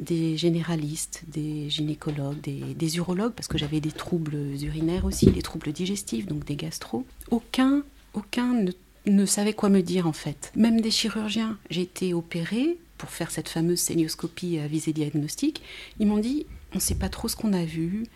des 0.00 0.36
généralistes, 0.36 1.22
des 1.28 1.68
gynécologues, 1.68 2.40
des, 2.40 2.96
urologues, 2.96 3.32
parce 3.32 3.48
que 3.48 3.58
j'avais 3.58 3.80
des 3.80 3.92
troubles 3.92 4.34
urinaires 4.62 5.04
aussi, 5.04 5.30
des 5.30 5.42
troubles 5.42 5.72
digestifs, 5.72 6.26
donc 6.26 6.44
des 6.44 6.56
gastro. 6.56 7.04
Aucun, 7.30 7.82
aucun 8.14 8.64
ne, 9.06 9.26
savait 9.26 9.52
quoi 9.52 9.68
me 9.68 9.82
dire 9.82 10.06
en 10.06 10.12
fait. 10.12 10.52
Même 10.56 10.80
des 10.80 10.90
chirurgiens. 10.90 11.58
J'ai 11.68 11.82
été 11.82 12.14
opérée 12.14 12.78
pour 12.98 13.10
faire 13.10 13.30
cette 13.30 13.48
fameuse 13.48 13.78
sénioscopie 13.80 14.58
à 14.58 14.66
visée 14.66 14.92
diagnostique. 14.92 15.62
Ils 15.98 16.06
m'ont 16.06 16.18
dit 16.18 16.46
on 16.72 16.76
ne 16.76 16.80
sait 16.80 16.94
pas 16.94 17.08
trop 17.08 17.28
ce 17.28 17.36
qu'on 17.36 17.52
a 17.52 17.64
vu, 17.64 18.06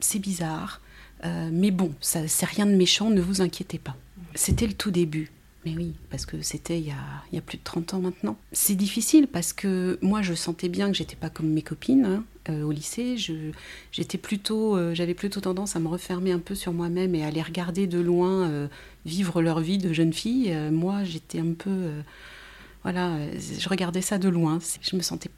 c'est 0.00 0.18
bizarre, 0.18 0.80
euh, 1.24 1.48
mais 1.52 1.70
bon, 1.70 1.92
ça 2.00 2.26
c'est 2.28 2.46
rien 2.46 2.66
de 2.66 2.74
méchant, 2.74 3.10
ne 3.10 3.20
vous 3.20 3.40
inquiétez 3.40 3.78
pas. 3.78 3.96
C'était 4.34 4.66
le 4.66 4.74
tout 4.74 4.90
début. 4.90 5.30
Mais 5.64 5.74
oui, 5.76 5.94
parce 6.10 6.26
que 6.26 6.42
c'était 6.42 6.78
il, 6.78 6.86
y 7.32 7.38
a 7.38 7.40
plus 7.40 7.56
de 7.56 7.62
30 7.62 7.94
ans 7.94 8.00
maintenant. 8.00 8.36
C'est 8.52 8.74
difficile 8.74 9.26
parce 9.26 9.52
que 9.52 9.98
moi, 10.02 10.20
je 10.20 10.34
sentais 10.34 10.68
bien 10.68 10.90
que 10.90 10.96
j'étais 10.96 11.16
pas 11.16 11.30
comme 11.30 11.48
mes 11.48 11.62
copines 11.62 12.04
hein, 12.04 12.24
euh, 12.50 12.62
au 12.64 12.70
lycée. 12.70 13.16
J'étais 13.90 14.18
plutôt, 14.18 14.76
euh, 14.76 14.94
j'avais 14.94 15.14
plutôt 15.14 15.40
tendance 15.40 15.74
à 15.74 15.80
me 15.80 15.88
refermer 15.88 16.32
un 16.32 16.38
peu 16.38 16.54
sur 16.54 16.74
moi-même 16.74 17.14
et 17.14 17.24
à 17.24 17.30
les 17.30 17.40
regarder 17.40 17.86
de 17.86 17.98
loin 17.98 18.50
euh, 18.50 18.68
vivre 19.06 19.40
leur 19.40 19.60
vie 19.60 19.78
de 19.78 19.92
jeune 19.92 20.12
fille. 20.12 20.54
moi, 20.70 21.02
j'étais 21.04 21.40
un 21.40 21.54
peu, 21.54 21.90
voilà, 22.82 23.16
je 23.32 23.68
regardais 23.68 24.02
ça 24.02 24.18
de 24.18 24.28
loin. 24.28 24.58
Je 24.82 24.96
me 24.96 25.02
sentais 25.02 25.30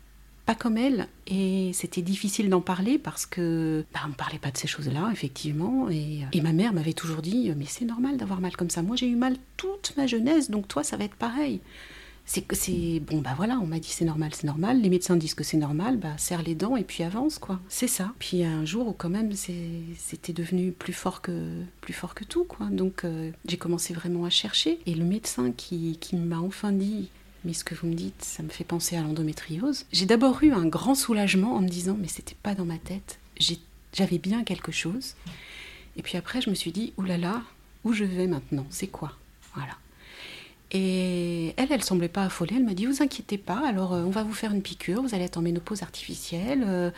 pas 0.46 0.54
comme 0.54 0.78
elle. 0.78 1.08
Et 1.26 1.72
c'était 1.74 2.02
difficile 2.02 2.48
d'en 2.48 2.60
parler 2.60 2.98
parce 2.98 3.26
que 3.26 3.84
bah, 3.92 4.00
on 4.06 4.10
ne 4.10 4.14
parlait 4.14 4.38
pas 4.38 4.50
de 4.50 4.56
ces 4.56 4.68
choses-là 4.68 5.10
effectivement. 5.12 5.90
Et, 5.90 6.20
et 6.32 6.40
ma 6.40 6.52
mère 6.52 6.72
m'avait 6.72 6.92
toujours 6.92 7.20
dit 7.20 7.52
mais 7.56 7.66
c'est 7.66 7.84
normal 7.84 8.16
d'avoir 8.16 8.40
mal 8.40 8.56
comme 8.56 8.70
ça. 8.70 8.82
Moi 8.82 8.96
j'ai 8.96 9.08
eu 9.08 9.16
mal 9.16 9.36
toute 9.56 9.92
ma 9.96 10.06
jeunesse 10.06 10.50
donc 10.50 10.68
toi 10.68 10.84
ça 10.84 10.96
va 10.96 11.04
être 11.04 11.16
pareil. 11.16 11.60
C'est 12.28 12.42
que 12.42 12.56
c'est 12.56 13.00
bon 13.06 13.20
bah 13.20 13.34
voilà 13.36 13.56
on 13.60 13.66
m'a 13.66 13.78
dit 13.78 13.88
c'est 13.88 14.04
normal 14.04 14.30
c'est 14.34 14.46
normal. 14.46 14.80
Les 14.80 14.88
médecins 14.88 15.16
disent 15.16 15.34
que 15.34 15.44
c'est 15.44 15.56
normal 15.56 15.96
bah 15.96 16.16
serre 16.16 16.42
les 16.42 16.54
dents 16.54 16.76
et 16.76 16.84
puis 16.84 17.02
avance 17.02 17.38
quoi. 17.38 17.60
C'est 17.68 17.88
ça. 17.88 18.12
Puis 18.18 18.44
un 18.44 18.64
jour 18.64 18.88
où 18.88 18.92
quand 18.92 19.10
même 19.10 19.32
c'était 19.32 20.32
devenu 20.32 20.72
plus 20.72 20.92
fort 20.92 21.22
que 21.22 21.62
plus 21.80 21.92
fort 21.92 22.14
que 22.14 22.24
tout 22.24 22.44
quoi. 22.44 22.66
Donc 22.66 23.04
euh, 23.04 23.30
j'ai 23.46 23.56
commencé 23.56 23.94
vraiment 23.94 24.24
à 24.24 24.30
chercher. 24.30 24.78
Et 24.86 24.94
le 24.94 25.04
médecin 25.04 25.52
qui, 25.52 25.98
qui 26.00 26.16
m'a 26.16 26.38
enfin 26.38 26.72
dit 26.72 27.10
mais 27.46 27.54
ce 27.54 27.64
que 27.64 27.74
vous 27.74 27.86
me 27.86 27.94
dites, 27.94 28.22
ça 28.22 28.42
me 28.42 28.50
fait 28.50 28.64
penser 28.64 28.96
à 28.96 29.02
l'endométriose. 29.02 29.86
J'ai 29.92 30.04
d'abord 30.04 30.42
eu 30.42 30.52
un 30.52 30.66
grand 30.66 30.94
soulagement 30.94 31.54
en 31.54 31.60
me 31.62 31.68
disant, 31.68 31.96
mais 31.98 32.08
c'était 32.08 32.36
pas 32.42 32.54
dans 32.54 32.66
ma 32.66 32.76
tête, 32.76 33.18
j'avais 33.94 34.18
bien 34.18 34.44
quelque 34.44 34.72
chose. 34.72 35.14
Et 35.96 36.02
puis 36.02 36.18
après, 36.18 36.42
je 36.42 36.50
me 36.50 36.54
suis 36.54 36.72
dit, 36.72 36.92
oulala, 36.98 37.40
où 37.84 37.92
je 37.92 38.04
vais 38.04 38.26
maintenant? 38.26 38.66
C'est 38.68 38.88
quoi? 38.88 39.12
Voilà. 39.54 39.72
Et 40.72 41.54
elle, 41.56 41.70
elle 41.70 41.84
semblait 41.84 42.08
pas 42.08 42.24
affolée. 42.24 42.56
Elle 42.56 42.64
m'a 42.64 42.74
dit, 42.74 42.86
vous 42.86 43.00
inquiétez 43.00 43.38
pas, 43.38 43.66
alors 43.66 43.94
euh, 43.94 44.02
on 44.02 44.10
va 44.10 44.24
vous 44.24 44.34
faire 44.34 44.52
une 44.52 44.62
piqûre, 44.62 45.00
vous 45.00 45.14
allez 45.14 45.24
être 45.24 45.38
en 45.38 45.42
ménopause 45.42 45.82
artificielle. 45.82 46.64
Euh, 46.66 46.90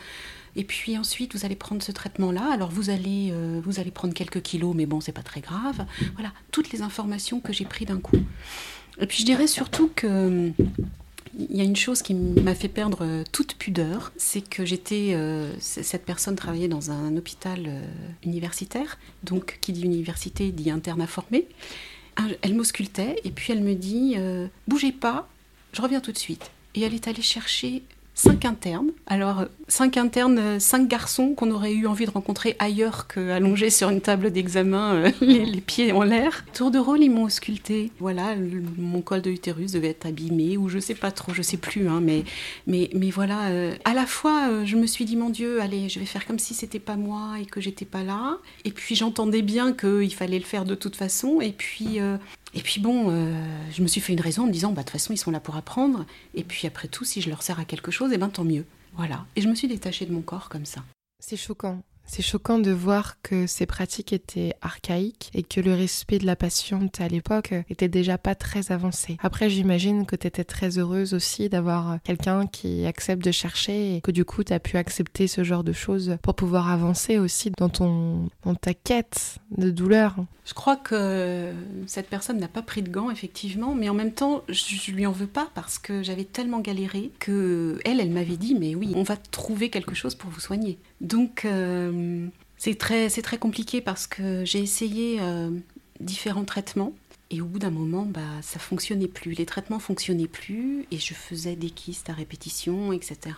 Et 0.55 0.63
puis 0.63 0.97
ensuite, 0.97 1.35
vous 1.35 1.45
allez 1.45 1.55
prendre 1.55 1.83
ce 1.83 1.91
traitement-là. 1.91 2.51
Alors 2.51 2.71
vous 2.71 2.89
allez, 2.89 3.29
euh, 3.31 3.61
vous 3.63 3.79
allez 3.79 3.91
prendre 3.91 4.13
quelques 4.15 4.41
kilos, 4.41 4.75
mais 4.75 4.87
bon, 4.87 4.99
c'est 4.99 5.13
pas 5.13 5.21
très 5.21 5.41
grave. 5.41 5.85
Voilà, 6.15 6.33
toutes 6.51 6.71
les 6.71 6.81
informations 6.81 7.39
que 7.39 7.53
j'ai 7.53 7.65
prises 7.65 7.87
d'un 7.87 7.99
coup. 7.99 8.17
Et 9.01 9.07
puis 9.07 9.19
je 9.19 9.25
dirais 9.25 9.47
surtout 9.47 9.89
que 9.95 10.51
il 11.37 11.55
y 11.55 11.61
a 11.61 11.63
une 11.63 11.75
chose 11.75 12.01
qui 12.01 12.13
m'a 12.13 12.55
fait 12.55 12.67
perdre 12.67 12.99
euh, 13.01 13.23
toute 13.31 13.55
pudeur, 13.55 14.11
c'est 14.17 14.41
que 14.41 14.65
j'étais, 14.65 15.13
euh, 15.13 15.51
cette 15.59 16.05
personne 16.05 16.35
travaillait 16.35 16.67
dans 16.67 16.91
un 16.91 17.15
hôpital 17.15 17.65
euh, 17.67 17.81
universitaire, 18.23 18.97
donc 19.23 19.57
qui 19.61 19.71
dit 19.71 19.83
université 19.83 20.51
dit 20.51 20.71
interne 20.71 21.01
à 21.01 21.07
former. 21.07 21.47
Elle 22.41 22.55
m'auscultait 22.55 23.15
et 23.23 23.31
puis 23.31 23.53
elle 23.53 23.61
me 23.61 23.75
dit 23.75 24.17
bougez 24.67 24.91
pas, 24.91 25.29
je 25.71 25.81
reviens 25.81 26.01
tout 26.01 26.11
de 26.11 26.17
suite. 26.17 26.51
Et 26.75 26.81
elle 26.81 26.93
est 26.93 27.07
allée 27.07 27.21
chercher 27.21 27.81
cinq 28.19 28.43
internes. 28.43 28.91
Alors, 29.07 29.45
cinq 29.69 29.95
internes, 29.95 30.39
euh, 30.39 30.59
cinq 30.59 30.89
garçons 30.89 31.35
qu'on 31.35 31.51
aurait 31.51 31.71
eu 31.71 31.87
envie 31.87 32.05
de 32.05 32.11
rencontrer 32.11 32.57
ailleurs 32.59 33.07
qu'allongés 33.07 33.69
sur 33.69 33.89
une 33.89 34.01
table 34.01 34.31
d'examen, 34.31 34.95
euh, 34.95 35.11
les, 35.21 35.61
pieds 35.61 35.93
en 35.93 36.03
l'air. 36.03 36.43
Tour 36.53 36.69
de 36.69 36.79
rôle, 36.79 37.01
ils 37.01 37.09
m'ont 37.09 37.23
ausculté. 37.23 37.91
Voilà, 37.99 38.35
mon 38.77 39.01
col 39.01 39.21
de 39.21 39.29
l'utérus 39.29 39.71
devait 39.71 39.89
être 39.89 40.05
abîmé, 40.05 40.57
ou 40.57 40.67
je 40.67 40.79
sais 40.79 40.95
pas 40.95 41.11
trop, 41.11 41.33
je 41.33 41.41
sais 41.41 41.55
plus, 41.55 41.87
hein, 41.87 42.01
mais, 42.01 42.25
mais, 42.67 42.89
mais 42.93 43.09
voilà. 43.09 43.47
Euh, 43.51 43.73
à 43.85 43.93
la 43.93 44.05
fois, 44.05 44.65
je 44.65 44.75
me 44.75 44.85
suis 44.85 45.05
dit, 45.05 45.15
mon 45.15 45.29
Dieu, 45.29 45.61
allez, 45.61 45.87
je 45.87 45.99
vais 45.99 46.05
faire 46.05 46.25
comme 46.27 46.39
si 46.39 46.53
c'était 46.53 46.79
pas 46.79 46.97
moi 46.97 47.35
et 47.41 47.45
que 47.45 47.61
j'étais 47.61 47.85
pas 47.85 48.03
là. 48.03 48.39
Et 48.65 48.71
puis, 48.71 48.95
j'entendais 48.95 49.41
bien 49.41 49.71
qu'il 49.71 50.13
fallait 50.13 50.39
le 50.39 50.45
faire 50.45 50.65
de 50.65 50.75
toute 50.75 50.97
façon. 50.97 51.39
Et 51.39 51.53
puis, 51.53 51.99
et 52.53 52.61
puis 52.61 52.81
bon, 52.81 53.09
euh, 53.09 53.33
je 53.71 53.81
me 53.81 53.87
suis 53.87 54.01
fait 54.01 54.13
une 54.13 54.21
raison 54.21 54.43
en 54.43 54.47
me 54.47 54.51
disant, 54.51 54.71
bah, 54.71 54.81
de 54.81 54.87
toute 54.87 54.91
façon, 54.91 55.13
ils 55.13 55.17
sont 55.17 55.31
là 55.31 55.39
pour 55.39 55.55
apprendre. 55.55 56.05
Et 56.33 56.43
puis 56.43 56.67
après 56.67 56.87
tout, 56.87 57.05
si 57.05 57.21
je 57.21 57.29
leur 57.29 57.43
sers 57.43 57.59
à 57.59 57.65
quelque 57.65 57.91
chose, 57.91 58.11
eh 58.13 58.17
ben 58.17 58.29
tant 58.29 58.43
mieux. 58.43 58.65
Voilà. 58.95 59.25
Et 59.35 59.41
je 59.41 59.47
me 59.47 59.55
suis 59.55 59.67
détachée 59.67 60.05
de 60.05 60.11
mon 60.11 60.21
corps 60.21 60.49
comme 60.49 60.65
ça. 60.65 60.83
C'est 61.19 61.37
choquant. 61.37 61.83
C'est 62.11 62.23
choquant 62.23 62.57
de 62.57 62.71
voir 62.71 63.21
que 63.21 63.45
ces 63.45 63.67
pratiques 63.67 64.13
étaient 64.13 64.55
archaïques 64.61 65.29
et 65.35 65.43
que 65.43 65.61
le 65.61 65.75
respect 65.75 66.17
de 66.17 66.25
la 66.25 66.35
patiente 66.35 66.99
à 66.99 67.07
l'époque 67.07 67.53
était 67.69 67.87
déjà 67.87 68.17
pas 68.17 68.33
très 68.33 68.71
avancé. 68.71 69.17
Après, 69.21 69.47
j'imagine 69.47 70.07
que 70.07 70.15
tu 70.15 70.25
étais 70.25 70.43
très 70.43 70.79
heureuse 70.79 71.13
aussi 71.13 71.49
d'avoir 71.49 72.01
quelqu'un 72.01 72.47
qui 72.47 72.87
accepte 72.87 73.23
de 73.23 73.31
chercher 73.31 73.97
et 73.97 74.01
que 74.01 74.09
du 74.09 74.25
coup 74.25 74.43
tu 74.43 74.53
as 74.53 74.59
pu 74.59 74.77
accepter 74.77 75.27
ce 75.27 75.43
genre 75.43 75.63
de 75.63 75.71
choses 75.71 76.17
pour 76.23 76.33
pouvoir 76.33 76.71
avancer 76.71 77.19
aussi 77.19 77.51
dans 77.51 77.69
ton 77.69 78.29
dans 78.43 78.55
ta 78.55 78.73
quête 78.73 79.37
de 79.55 79.69
douleur. 79.69 80.15
Je 80.49 80.55
crois 80.55 80.77
que 80.77 81.53
cette 81.85 82.09
personne 82.09 82.39
n'a 82.39 82.47
pas 82.47 82.63
pris 82.63 82.81
de 82.81 82.89
gants 82.89 83.11
effectivement, 83.11 83.75
mais 83.75 83.87
en 83.87 83.93
même 83.93 84.11
temps, 84.11 84.43
je 84.49 84.91
lui 84.91 85.05
en 85.05 85.11
veux 85.11 85.27
pas 85.27 85.51
parce 85.53 85.77
que 85.77 86.01
j'avais 86.01 86.23
tellement 86.23 86.59
galéré 86.59 87.11
que 87.19 87.77
elle 87.85 88.09
m'avait 88.09 88.35
dit 88.35 88.55
mais 88.55 88.73
oui, 88.73 88.91
on 88.95 89.03
va 89.03 89.15
trouver 89.15 89.69
quelque 89.69 89.93
chose 89.93 90.15
pour 90.15 90.31
vous 90.31 90.39
soigner. 90.39 90.79
Donc 91.01 91.45
euh, 91.45 92.25
c'est 92.57 92.79
très, 92.79 93.09
très 93.09 93.37
compliqué 93.37 93.79
parce 93.79 94.07
que 94.07 94.43
j'ai 94.43 94.57
essayé 94.57 95.19
euh, 95.21 95.51
différents 95.99 96.45
traitements 96.45 96.93
et 97.29 97.41
au 97.41 97.45
bout 97.45 97.59
d'un 97.59 97.69
moment, 97.69 98.07
bah, 98.07 98.21
ça 98.41 98.57
fonctionnait 98.57 99.07
plus. 99.07 99.33
Les 99.33 99.45
traitements 99.45 99.77
fonctionnaient 99.77 100.27
plus 100.27 100.87
et 100.89 100.97
je 100.97 101.13
faisais 101.13 101.55
des 101.55 101.69
kystes 101.69 102.09
à 102.09 102.13
répétition, 102.13 102.91
etc. 102.91 103.35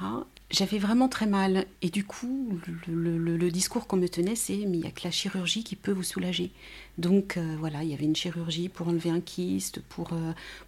J'avais 0.52 0.80
vraiment 0.80 1.08
très 1.08 1.28
mal. 1.28 1.66
Et 1.82 1.90
du 1.90 2.04
coup, 2.04 2.60
le, 2.88 3.50
discours 3.50 3.88
qu'on 3.88 3.98
me 3.98 4.08
tenait, 4.08 4.36
c'est 4.36 4.66
mais 4.68 4.78
il 4.78 4.82
n'y 4.82 4.88
a 4.88 4.92
que 4.92 5.04
la 5.04 5.12
chirurgie 5.12 5.64
qui 5.64 5.76
peut 5.76 5.92
vous 5.92 6.04
soulager. 6.04 6.52
Donc 6.98 7.38
euh, 7.38 7.56
voilà, 7.60 7.84
il 7.84 7.90
y 7.90 7.94
avait 7.94 8.06
une 8.06 8.16
chirurgie 8.16 8.70
pour 8.70 8.88
enlever 8.88 9.10
un 9.10 9.22
kyste, 9.22 9.80
pour, 9.80 10.12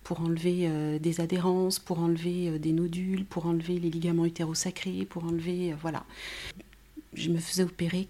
pour 0.03 0.21
enlever 0.21 0.69
des 0.99 1.21
adhérences, 1.21 1.79
pour 1.79 1.99
enlever 1.99 2.57
des 2.59 2.71
nodules, 2.71 3.25
pour 3.25 3.45
enlever 3.45 3.77
les 3.79 3.89
ligaments 3.89 4.25
utérosacrés, 4.25 5.05
pour 5.05 5.25
enlever. 5.25 5.75
voilà 5.81 6.05
je 7.15 7.29
me 7.29 7.39
faisais 7.39 7.63
opérer 7.63 8.07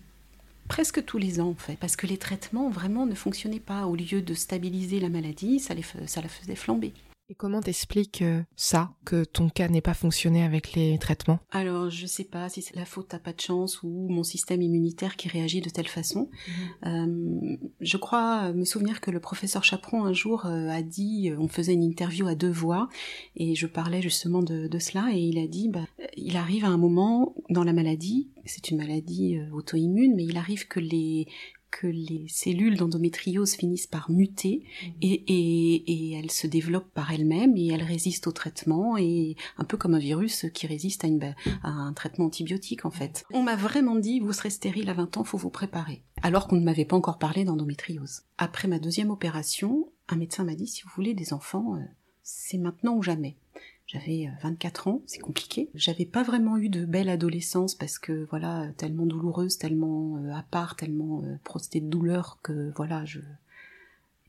presque 0.67 1.03
tous 1.05 1.17
les 1.17 1.39
ans 1.39 1.49
en 1.49 1.55
fait, 1.55 1.75
parce 1.75 1.95
que 1.95 2.07
les 2.07 2.17
traitements 2.17 2.69
vraiment 2.69 3.05
ne 3.05 3.15
fonctionnaient 3.15 3.59
pas. 3.59 3.85
Au 3.85 3.95
lieu 3.95 4.21
de 4.21 4.33
stabiliser 4.33 4.99
la 4.99 5.09
maladie, 5.09 5.59
ça 5.59 5.73
la 5.75 6.29
faisait 6.29 6.55
flamber. 6.55 6.93
Et 7.29 7.35
comment 7.35 7.61
t'expliques 7.61 8.21
euh, 8.21 8.41
ça, 8.57 8.91
que 9.05 9.23
ton 9.23 9.47
cas 9.47 9.69
n'ait 9.69 9.79
pas 9.79 9.93
fonctionné 9.93 10.43
avec 10.43 10.73
les 10.73 10.97
traitements? 10.97 11.39
Alors, 11.51 11.89
je 11.89 12.05
sais 12.05 12.25
pas 12.25 12.49
si 12.49 12.61
c'est 12.61 12.75
la 12.75 12.83
faute 12.83 13.13
à 13.13 13.19
pas 13.19 13.31
de 13.31 13.39
chance 13.39 13.81
ou 13.81 14.07
mon 14.09 14.23
système 14.23 14.61
immunitaire 14.61 15.15
qui 15.15 15.29
réagit 15.29 15.61
de 15.61 15.69
telle 15.69 15.87
façon. 15.87 16.29
Mhm. 16.83 17.53
Euh, 17.53 17.57
je 17.79 17.95
crois 17.95 18.51
me 18.51 18.65
souvenir 18.65 18.99
que 18.99 19.09
le 19.09 19.21
professeur 19.21 19.63
Chaperon 19.63 20.03
un 20.03 20.11
jour 20.11 20.45
euh, 20.45 20.67
a 20.67 20.81
dit, 20.81 21.31
on 21.37 21.47
faisait 21.47 21.73
une 21.73 21.83
interview 21.83 22.27
à 22.27 22.35
deux 22.35 22.51
voix 22.51 22.89
et 23.37 23.55
je 23.55 23.67
parlais 23.67 24.01
justement 24.01 24.43
de, 24.43 24.67
cela 24.79 25.07
et 25.13 25.19
il 25.19 25.39
a 25.39 25.47
dit, 25.47 25.69
bah, 25.69 25.85
il 26.17 26.35
arrive 26.35 26.65
à 26.65 26.69
un 26.69 26.77
moment 26.77 27.35
dans 27.49 27.63
la 27.63 27.71
maladie, 27.71 28.31
c'est 28.43 28.69
une 28.69 28.77
maladie 28.77 29.39
auto-immune, 29.53 30.13
mais 30.15 30.25
il 30.25 30.35
arrive 30.35 30.67
que 30.67 30.81
les 30.81 31.27
que 31.79 31.87
les 31.87 32.27
cellules 32.29 32.77
d'endométriose 32.77 33.55
finissent 33.55 33.87
par 33.87 34.11
muter 34.11 34.63
mmh. 34.63 34.87
et, 35.01 35.23
et, 35.27 36.13
elles 36.13 36.31
se 36.31 36.45
développent 36.45 36.93
par 36.93 37.11
elles-mêmes 37.11 37.57
et 37.57 37.67
elles 37.67 37.83
résistent 37.83 38.27
au 38.27 38.31
traitement 38.31 38.95
et 38.97 39.35
un 39.57 39.63
peu 39.63 39.75
comme 39.75 39.95
un 39.95 39.99
virus 39.99 40.45
qui 40.53 40.67
résiste 40.67 41.03
à, 41.03 41.07
une, 41.07 41.33
à 41.63 41.69
un 41.69 41.93
traitement 41.93 42.25
antibiotique 42.25 42.85
en 42.85 42.91
fait. 42.91 43.25
On 43.33 43.43
m'a 43.43 43.55
vraiment 43.55 43.95
dit 43.95 44.19
vous 44.19 44.33
serez 44.33 44.51
stérile 44.51 44.89
à 44.89 44.93
20 44.93 45.17
ans, 45.17 45.23
faut 45.23 45.37
vous 45.37 45.49
préparer. 45.49 46.03
Alors 46.21 46.47
qu'on 46.47 46.57
ne 46.57 46.63
m'avait 46.63 46.85
pas 46.85 46.95
encore 46.95 47.17
parlé 47.17 47.43
d'endométriose. 47.43 48.21
Après 48.37 48.67
ma 48.67 48.79
deuxième 48.79 49.09
opération, 49.09 49.89
un 50.07 50.15
médecin 50.15 50.43
m'a 50.43 50.55
dit 50.55 50.67
si 50.67 50.83
vous 50.83 50.91
voulez 50.95 51.15
des 51.15 51.33
enfants, 51.33 51.75
euh, 51.75 51.83
c'est 52.21 52.57
maintenant 52.57 52.95
ou 52.95 53.03
jamais. 53.03 53.35
J'avais 53.93 54.31
24 54.41 54.87
euh, 54.87 54.91
ans, 54.91 55.01
c'est 55.05 55.19
compliqué. 55.19 55.69
J'avais 55.75 56.05
pas 56.05 56.23
vraiment 56.23 56.57
eu 56.57 56.69
de 56.69 56.83
belle 56.83 57.09
adolescence 57.09 57.75
parce 57.75 57.99
que 57.99 58.25
voilà, 58.31 58.71
tellement 58.77 59.05
douloureuse, 59.05 59.59
tellement 59.59 60.17
euh, 60.17 60.33
à 60.33 60.41
part, 60.41 60.75
tellement 60.75 61.21
euh, 61.23 61.35
prostée 61.43 61.79
de 61.79 61.87
douleur 61.87 62.39
que 62.41 62.71
voilà, 62.75 63.05
je 63.05 63.19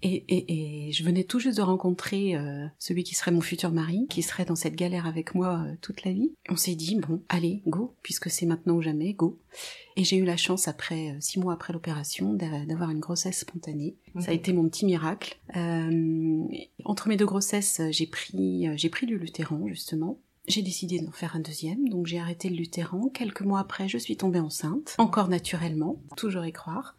et, 0.05 0.23
et, 0.29 0.89
et, 0.89 0.93
je 0.93 1.03
venais 1.03 1.25
tout 1.25 1.39
juste 1.39 1.57
de 1.57 1.63
rencontrer 1.63 2.37
euh, 2.37 2.67
celui 2.79 3.05
qui 3.05 3.15
serait 3.15 3.31
mon 3.31 3.41
futur 3.41 3.73
mari, 3.73 4.07
qui 4.11 4.23
serait 4.23 4.45
dans 4.45 4.55
cette 4.55 4.77
galère 4.77 5.07
avec 5.07 5.35
moi 5.35 5.65
euh, 5.67 5.75
toute 5.81 6.05
la 6.05 6.13
vie. 6.13 6.35
On 6.51 6.57
s'est 6.57 6.75
dit, 6.75 6.97
bon, 6.97 7.23
allez, 7.31 7.63
go, 7.67 7.95
puisque 8.03 8.29
c'est 8.29 8.45
maintenant 8.45 8.75
ou 8.75 8.83
jamais, 8.83 9.15
go. 9.15 9.41
Et 9.97 10.05
j'ai 10.05 10.17
eu 10.17 10.27
la 10.27 10.37
chance, 10.37 10.69
après 10.69 11.11
euh, 11.11 11.17
six 11.21 11.41
mois 11.41 11.55
après 11.55 11.73
l'opération, 11.73 12.35
d'avoir 12.35 12.91
une 12.91 13.01
grossesse 13.01 13.41
spontanée. 13.41 13.97
Ça 14.21 14.31
a 14.31 14.35
été 14.35 14.53
mon 14.53 14.69
petit 14.69 14.85
miracle. 14.85 15.39
entre 16.85 17.09
mes 17.09 17.17
deux 17.17 17.27
grossesses, 17.27 17.81
j'ai 17.91 18.07
pris, 18.07 18.69
j'ai 18.77 18.91
pris 18.91 19.07
du 19.07 19.19
Lutéran, 19.19 19.67
justement. 19.69 20.19
J'ai 20.47 20.61
décidé 20.61 21.01
d'en 21.01 21.13
faire 21.13 21.35
un 21.35 21.41
deuxième, 21.41 21.89
donc 21.89 22.07
j'ai 22.07 22.19
arrêté 22.19 22.51
le 22.51 22.57
Lutéran. 22.57 23.09
Quelques 23.09 23.41
mois 23.41 23.61
après, 23.61 23.89
je 23.89 23.97
suis 23.97 24.19
tombée 24.19 24.41
enceinte, 24.41 24.95
encore 24.99 25.29
naturellement, 25.29 25.97
toujours 26.19 26.45
y 26.45 26.53
croire. 26.53 26.97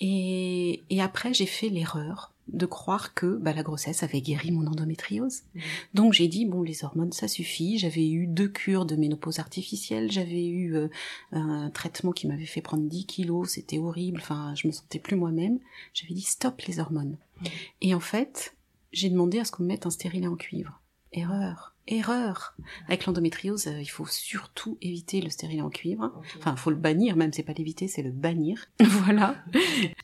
Et, 0.00 0.82
et 0.90 1.00
après, 1.00 1.32
j'ai 1.32 1.46
fait 1.46 1.68
l'erreur 1.68 2.32
de 2.52 2.66
croire 2.66 3.14
que 3.14 3.36
bah, 3.36 3.52
la 3.52 3.62
grossesse 3.62 4.02
avait 4.02 4.20
guéri 4.20 4.50
mon 4.50 4.66
endométriose. 4.66 5.42
Mmh. 5.54 5.60
Donc 5.94 6.12
j'ai 6.12 6.28
dit 6.28 6.44
bon 6.44 6.62
les 6.62 6.84
hormones 6.84 7.12
ça 7.12 7.28
suffit. 7.28 7.78
J'avais 7.78 8.08
eu 8.08 8.26
deux 8.26 8.48
cures 8.48 8.86
de 8.86 8.96
ménopause 8.96 9.38
artificielle, 9.38 10.10
j'avais 10.10 10.46
eu 10.46 10.74
euh, 10.74 10.88
un 11.32 11.70
traitement 11.70 12.12
qui 12.12 12.26
m'avait 12.26 12.46
fait 12.46 12.60
prendre 12.60 12.88
10 12.88 13.06
kilos, 13.06 13.50
c'était 13.50 13.78
horrible. 13.78 14.20
Enfin 14.22 14.54
je 14.56 14.66
me 14.66 14.72
sentais 14.72 14.98
plus 14.98 15.16
moi-même. 15.16 15.58
J'avais 15.94 16.14
dit 16.14 16.22
stop 16.22 16.60
les 16.62 16.78
hormones. 16.78 17.16
Mmh. 17.40 17.46
Et 17.82 17.94
en 17.94 18.00
fait 18.00 18.54
j'ai 18.92 19.08
demandé 19.08 19.38
à 19.38 19.44
ce 19.44 19.52
qu'on 19.52 19.62
me 19.62 19.68
mette 19.68 19.86
un 19.86 19.90
stérilet 19.90 20.26
en 20.26 20.36
cuivre. 20.36 20.80
Erreur 21.12 21.74
erreur. 21.90 22.56
Avec 22.88 23.06
l'endométriose, 23.06 23.66
euh, 23.66 23.80
il 23.80 23.90
faut 23.90 24.06
surtout 24.06 24.78
éviter 24.80 25.20
le 25.20 25.30
stérilet 25.30 25.62
en 25.62 25.70
cuivre. 25.70 26.12
Enfin, 26.38 26.52
il 26.56 26.58
faut 26.58 26.70
le 26.70 26.76
bannir, 26.76 27.16
même 27.16 27.32
c'est 27.32 27.42
pas 27.42 27.52
l'éviter, 27.52 27.88
c'est 27.88 28.02
le 28.02 28.10
bannir. 28.10 28.66
voilà. 28.80 29.36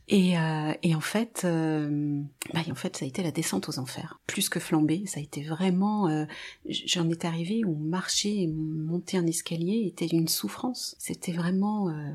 Et, 0.08 0.38
euh, 0.38 0.72
et 0.82 0.94
en 0.94 1.00
fait, 1.00 1.42
euh, 1.44 2.20
bah, 2.54 2.60
en 2.70 2.74
fait, 2.74 2.96
ça 2.96 3.04
a 3.04 3.08
été 3.08 3.22
la 3.22 3.32
descente 3.32 3.68
aux 3.68 3.78
enfers. 3.78 4.20
Plus 4.26 4.48
que 4.48 4.60
flamber, 4.60 5.04
ça 5.06 5.20
a 5.20 5.22
été 5.22 5.42
vraiment. 5.42 6.08
Euh, 6.08 6.26
J'en 6.68 7.08
étais 7.10 7.26
arrivée 7.26 7.64
où 7.64 7.74
marcher 7.74 8.42
et 8.42 8.46
monter 8.46 9.16
un 9.16 9.26
escalier 9.26 9.84
était 9.86 10.06
une 10.06 10.28
souffrance. 10.28 10.94
C'était 10.98 11.32
vraiment. 11.32 11.88
Euh, 11.88 12.12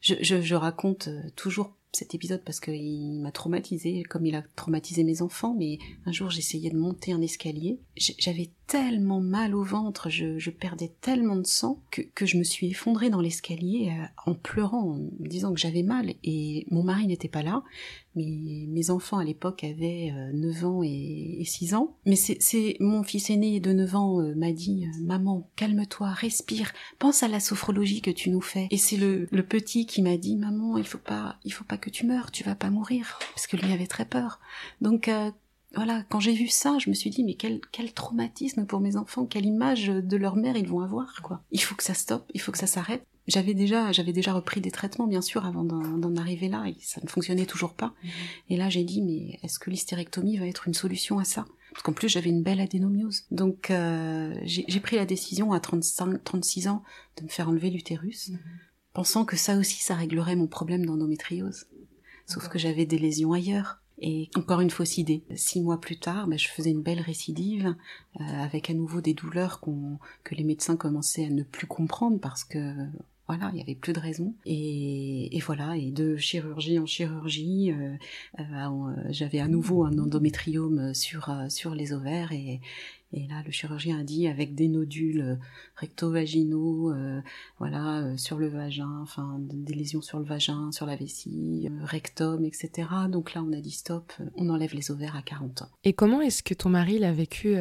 je, 0.00 0.14
je, 0.20 0.40
je, 0.40 0.54
raconte 0.54 1.08
toujours 1.36 1.74
cet 1.96 2.14
épisode 2.14 2.42
parce 2.44 2.60
qu'il 2.60 3.20
m'a 3.20 3.32
traumatisé 3.32 4.02
comme 4.04 4.26
il 4.26 4.34
a 4.34 4.42
traumatisé 4.54 5.04
mes 5.04 5.22
enfants 5.22 5.54
mais 5.58 5.78
un 6.04 6.12
jour 6.12 6.30
j'essayais 6.30 6.70
de 6.70 6.78
monter 6.78 7.12
un 7.12 7.22
escalier 7.22 7.78
j'avais 7.96 8.50
tellement 8.66 9.20
mal 9.20 9.54
au 9.54 9.62
ventre, 9.62 10.10
je, 10.10 10.50
perdais 10.50 10.92
tellement 11.00 11.36
de 11.36 11.46
sang 11.46 11.80
que, 11.90 12.02
que 12.02 12.26
je 12.26 12.36
me 12.36 12.42
suis 12.42 12.68
effondrée 12.68 13.10
dans 13.10 13.20
l'escalier 13.20 13.92
euh, 13.92 14.06
en 14.26 14.34
pleurant, 14.34 14.90
en 14.90 14.96
me 14.96 15.28
disant 15.28 15.52
que 15.52 15.60
j'avais 15.60 15.82
mal. 15.82 16.14
Et 16.24 16.66
mon 16.70 16.82
mari 16.82 17.06
n'était 17.06 17.28
pas 17.28 17.42
là, 17.42 17.62
mais 18.16 18.66
mes 18.68 18.90
enfants 18.90 19.18
à 19.18 19.24
l'époque 19.24 19.64
avaient 19.64 20.12
9 20.32 20.62
euh, 20.62 20.66
ans 20.66 20.82
et, 20.82 21.42
6 21.44 21.74
ans. 21.74 21.96
Mais 22.06 22.16
c'est 22.16 22.76
mon 22.80 23.02
fils 23.02 23.30
aîné 23.30 23.60
de 23.60 23.72
9 23.72 23.94
ans 23.94 24.20
euh, 24.20 24.34
m'a 24.34 24.52
dit 24.52 24.86
Maman, 25.00 25.48
calme-toi, 25.56 26.10
respire, 26.10 26.72
pense 26.98 27.22
à 27.22 27.28
la 27.28 27.40
sophrologie 27.40 28.00
que 28.00 28.10
tu 28.10 28.30
nous 28.30 28.40
fais. 28.40 28.68
Et 28.70 28.78
c'est 28.78 28.96
le, 28.96 29.28
le 29.30 29.42
petit 29.42 29.86
qui 29.86 30.02
m'a 30.02 30.16
dit 30.16 30.36
Maman, 30.36 30.78
il 30.78 30.86
faut 30.86 30.98
pas, 30.98 31.36
il 31.44 31.52
faut 31.52 31.64
pas 31.64 31.78
que 31.78 31.90
tu 31.90 32.06
meurs, 32.06 32.30
tu 32.30 32.42
vas 32.42 32.54
pas 32.54 32.70
mourir, 32.70 33.18
parce 33.34 33.46
que 33.46 33.56
lui 33.56 33.72
avait 33.72 33.86
très 33.86 34.06
peur. 34.06 34.40
Donc 34.80 35.10
voilà, 35.74 36.04
quand 36.08 36.20
j'ai 36.20 36.32
vu 36.32 36.48
ça, 36.48 36.78
je 36.78 36.88
me 36.88 36.94
suis 36.94 37.10
dit 37.10 37.22
mais 37.22 37.34
quel, 37.34 37.60
quel 37.70 37.92
traumatisme 37.92 38.66
pour 38.66 38.80
mes 38.80 38.96
enfants, 38.96 39.26
quelle 39.26 39.44
image 39.44 39.88
de 39.88 40.16
leur 40.16 40.36
mère 40.36 40.56
ils 40.56 40.68
vont 40.68 40.80
avoir 40.80 41.20
quoi. 41.22 41.42
Il 41.50 41.60
faut 41.60 41.74
que 41.74 41.82
ça 41.82 41.94
stoppe, 41.94 42.30
il 42.34 42.40
faut 42.40 42.52
que 42.52 42.58
ça 42.58 42.66
s'arrête. 42.66 43.06
J'avais 43.26 43.54
déjà, 43.54 43.92
j'avais 43.92 44.12
déjà 44.12 44.32
repris 44.32 44.60
des 44.60 44.70
traitements, 44.70 45.06
bien 45.06 45.20
sûr, 45.20 45.44
avant 45.44 45.64
d'en 45.64 46.16
arriver 46.16 46.48
là, 46.48 46.64
et 46.66 46.76
ça 46.80 47.00
ne 47.02 47.08
fonctionnait 47.08 47.46
toujours 47.46 47.74
pas. 47.74 47.94
Mhm. 48.02 48.10
Et 48.50 48.56
là, 48.56 48.68
j'ai 48.68 48.84
dit, 48.84 49.02
mais 49.02 49.38
est-ce 49.42 49.58
que 49.58 49.70
l'hystérectomie 49.70 50.36
va 50.36 50.46
être 50.46 50.68
une 50.68 50.74
solution 50.74 51.18
à 51.18 51.24
ça? 51.24 51.44
Parce 51.72 51.82
qu'en 51.82 51.92
plus, 51.92 52.08
j'avais 52.08 52.30
une 52.30 52.42
belle 52.42 52.60
adénomiose. 52.60 53.24
Donc, 53.30 53.70
euh, 53.70 54.34
j'ai 54.44 54.80
pris 54.80 54.96
la 54.96 55.06
décision 55.06 55.52
à 55.52 55.60
35, 55.60 56.22
36 56.22 56.68
ans 56.68 56.82
de 57.18 57.24
me 57.24 57.28
faire 57.28 57.48
enlever 57.48 57.70
l'utérus, 57.70 58.28
mhm. 58.28 58.38
pensant 58.92 59.24
que 59.24 59.36
ça 59.36 59.56
aussi, 59.56 59.82
ça 59.82 59.94
réglerait 59.94 60.36
mon 60.36 60.46
problème 60.46 60.86
d'endométriose. 60.86 61.66
Sauf 62.26 62.48
que 62.48 62.58
j'avais 62.58 62.86
des 62.86 62.98
lésions 62.98 63.32
ailleurs. 63.32 63.80
Et 63.98 64.28
encore 64.34 64.60
une 64.60 64.70
fausse 64.70 64.98
idée. 64.98 65.24
Six 65.36 65.62
mois 65.62 65.80
plus 65.80 65.98
tard, 65.98 66.26
ben, 66.26 66.38
je 66.38 66.48
faisais 66.48 66.70
une 66.70 66.82
belle 66.82 67.00
récidive 67.00 67.74
euh, 68.20 68.24
avec 68.24 68.68
à 68.68 68.74
nouveau 68.74 69.00
des 69.00 69.14
douleurs 69.14 69.60
que 70.22 70.34
les 70.34 70.44
médecins 70.44 70.76
commençaient 70.76 71.24
à 71.24 71.30
ne 71.30 71.42
plus 71.42 71.66
comprendre 71.66 72.20
parce 72.20 72.44
que 72.44 72.58
voilà, 73.26 73.50
il 73.52 73.58
y 73.58 73.62
avait 73.62 73.74
plus 73.74 73.92
de 73.92 74.00
raison. 74.00 74.34
Et, 74.44 75.40
voilà, 75.44 75.76
et 75.76 75.90
de 75.90 76.16
chirurgie 76.16 76.78
en 76.78 76.86
chirurgie, 76.86 77.72
euh, 77.72 77.96
euh, 78.38 78.94
j'avais 79.10 79.40
à 79.40 79.48
nouveau 79.48 79.84
un 79.84 79.98
endométriome 79.98 80.94
sur 80.94 81.30
sur 81.48 81.74
les 81.74 81.92
ovaires 81.92 82.32
et, 82.32 82.60
et 83.12 83.26
là, 83.28 83.42
le 83.44 83.52
chirurgien 83.52 84.00
a 84.00 84.04
dit 84.04 84.26
avec 84.26 84.54
des 84.54 84.68
nodules 84.68 85.38
recto-vaginaux, 85.76 86.92
voilà, 87.58 88.16
sur 88.16 88.36
le 88.36 88.48
vagin, 88.48 88.98
enfin 89.00 89.38
des 89.40 89.74
lésions 89.74 90.02
sur 90.02 90.18
le 90.18 90.24
vagin, 90.24 90.72
sur 90.72 90.86
la 90.86 90.96
vessie, 90.96 91.68
rectum, 91.84 92.44
etc. 92.44 92.88
Donc 93.08 93.34
là, 93.34 93.44
on 93.46 93.52
a 93.52 93.60
dit 93.60 93.70
stop, 93.70 94.12
on 94.34 94.50
enlève 94.50 94.74
les 94.74 94.90
ovaires 94.90 95.16
à 95.16 95.22
40 95.22 95.62
ans. 95.62 95.68
Et 95.84 95.92
comment 95.92 96.20
est-ce 96.20 96.42
que 96.42 96.52
ton 96.52 96.68
mari 96.68 96.98
l'a 96.98 97.12
vécu 97.12 97.56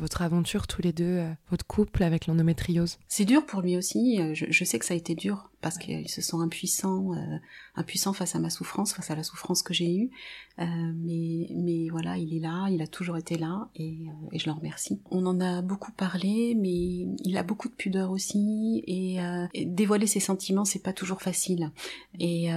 votre 0.00 0.22
aventure 0.22 0.66
tous 0.66 0.82
les 0.82 0.92
deux, 0.92 1.04
euh, 1.04 1.32
votre 1.50 1.66
couple 1.66 2.02
avec 2.02 2.26
l'endométriose 2.26 2.98
C'est 3.06 3.24
dur 3.24 3.46
pour 3.46 3.60
lui 3.60 3.76
aussi. 3.76 4.20
Euh, 4.20 4.34
je, 4.34 4.64
sais 4.64 4.78
que 4.78 4.84
ça 4.84 4.94
a 4.94 4.96
été 4.96 5.14
dur 5.14 5.50
parce 5.60 5.78
qu'il 5.78 6.08
se 6.08 6.20
sent 6.22 6.36
impuissant, 6.38 7.14
euh, 7.14 7.36
impuissant 7.76 8.12
face 8.12 8.34
à 8.34 8.40
ma 8.40 8.50
souffrance, 8.50 8.92
face 8.92 9.10
à 9.10 9.14
la 9.14 9.22
souffrance 9.22 9.62
que 9.62 9.74
j'ai 9.74 9.94
eue. 9.94 10.10
mais, 10.58 11.48
mais 11.54 11.88
voilà, 11.90 12.16
il 12.16 12.34
est 12.34 12.40
là, 12.40 12.68
il 12.70 12.82
a 12.82 12.86
toujours 12.86 13.16
été 13.16 13.36
là 13.36 13.68
et, 13.76 14.06
et, 14.32 14.38
je 14.38 14.46
le 14.46 14.52
remercie. 14.52 15.00
On 15.10 15.26
en 15.26 15.40
a 15.40 15.62
beaucoup 15.62 15.92
parlé, 15.92 16.54
mais 16.54 17.06
il 17.24 17.36
a 17.36 17.42
beaucoup 17.42 17.68
de 17.68 17.74
pudeur 17.74 18.10
aussi 18.10 18.82
et, 18.86 19.18
et 19.54 19.64
dévoiler 19.66 20.06
ses 20.06 20.20
sentiments, 20.20 20.64
c'est 20.64 20.82
pas 20.82 20.92
toujours 20.92 21.22
facile. 21.22 21.70
Et 22.18 22.50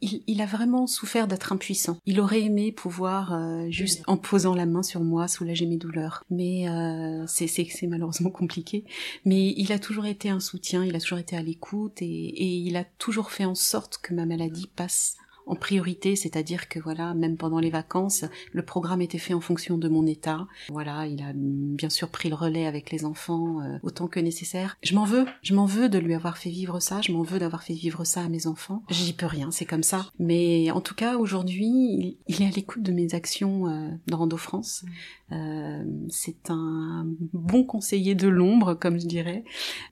il, 0.00 0.40
a 0.40 0.46
vraiment 0.46 0.86
souffert 0.86 1.26
d'être 1.26 1.52
impuissant. 1.52 1.98
Il 2.06 2.20
aurait 2.20 2.42
aimé 2.42 2.72
pouvoir, 2.72 3.34
euh, 3.34 3.70
juste 3.70 4.02
en 4.06 4.16
posant 4.16 4.54
la 4.54 4.66
main 4.66 4.82
sur 4.82 5.00
moi, 5.00 5.28
soulager 5.28 5.66
mes 5.66 5.76
douleurs. 5.76 6.24
Mais 6.30 6.68
euh, 6.68 7.24
c'est 7.26 7.86
malheureusement 7.86 8.30
compliqué. 8.30 8.84
Mais 9.24 9.54
il 9.56 9.72
a 9.72 9.78
toujours 9.78 10.06
été 10.06 10.30
un 10.30 10.40
soutien, 10.40 10.84
il 10.84 10.96
a 10.96 11.00
toujours 11.00 11.18
été 11.18 11.36
à 11.36 11.42
l'écoute 11.42 12.00
et, 12.02 12.06
et 12.06 12.56
il 12.56 12.76
a 12.76 12.84
toujours 12.84 13.30
fait 13.30 13.44
en 13.44 13.54
sorte 13.54 13.98
que 14.02 14.14
ma 14.14 14.26
maladie 14.26 14.70
passe 14.74 15.16
en 15.50 15.56
priorité, 15.56 16.14
c'est-à-dire 16.14 16.68
que 16.68 16.78
voilà, 16.78 17.12
même 17.12 17.36
pendant 17.36 17.58
les 17.58 17.70
vacances, 17.70 18.24
le 18.52 18.62
programme 18.62 19.02
était 19.02 19.18
fait 19.18 19.34
en 19.34 19.40
fonction 19.40 19.78
de 19.78 19.88
mon 19.88 20.06
état. 20.06 20.46
Voilà, 20.68 21.08
il 21.08 21.20
a 21.22 21.32
bien 21.34 21.90
sûr 21.90 22.08
pris 22.08 22.28
le 22.28 22.36
relais 22.36 22.66
avec 22.66 22.92
les 22.92 23.04
enfants 23.04 23.60
euh, 23.60 23.78
autant 23.82 24.06
que 24.06 24.20
nécessaire. 24.20 24.76
Je 24.84 24.94
m'en 24.94 25.04
veux, 25.04 25.26
je 25.42 25.54
m'en 25.54 25.66
veux 25.66 25.88
de 25.88 25.98
lui 25.98 26.14
avoir 26.14 26.38
fait 26.38 26.50
vivre 26.50 26.78
ça, 26.78 27.00
je 27.00 27.10
m'en 27.10 27.22
veux 27.22 27.40
d'avoir 27.40 27.64
fait 27.64 27.74
vivre 27.74 28.04
ça 28.04 28.22
à 28.22 28.28
mes 28.28 28.46
enfants. 28.46 28.84
J'y 28.90 29.12
peux 29.12 29.26
rien, 29.26 29.50
c'est 29.50 29.64
comme 29.64 29.82
ça. 29.82 30.06
Mais 30.20 30.70
en 30.70 30.80
tout 30.80 30.94
cas, 30.94 31.16
aujourd'hui, 31.16 32.16
il, 32.28 32.42
est 32.42 32.46
à 32.46 32.50
l'écoute 32.50 32.84
de 32.84 32.92
mes 32.92 33.14
actions 33.16 33.66
euh, 33.68 33.90
dans 34.06 34.18
Rando 34.18 34.36
France. 34.36 34.84
Euh, 35.32 35.84
c'est 36.08 36.50
un 36.50 37.06
bon 37.32 37.64
conseiller 37.64 38.14
de 38.14 38.28
l'ombre, 38.28 38.74
comme 38.74 39.00
je 39.00 39.06
dirais. 39.06 39.42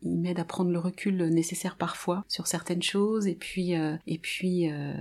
Il 0.04 0.18
m'aide 0.18 0.38
à 0.38 0.44
prendre 0.44 0.70
le 0.70 0.78
recul 0.78 1.16
nécessaire 1.16 1.76
parfois 1.76 2.24
sur 2.28 2.46
certaines 2.46 2.82
choses, 2.82 3.26
et 3.26 3.34
puis, 3.34 3.72
et 3.72 4.18
puis, 4.18 4.70
euh, 4.70 4.92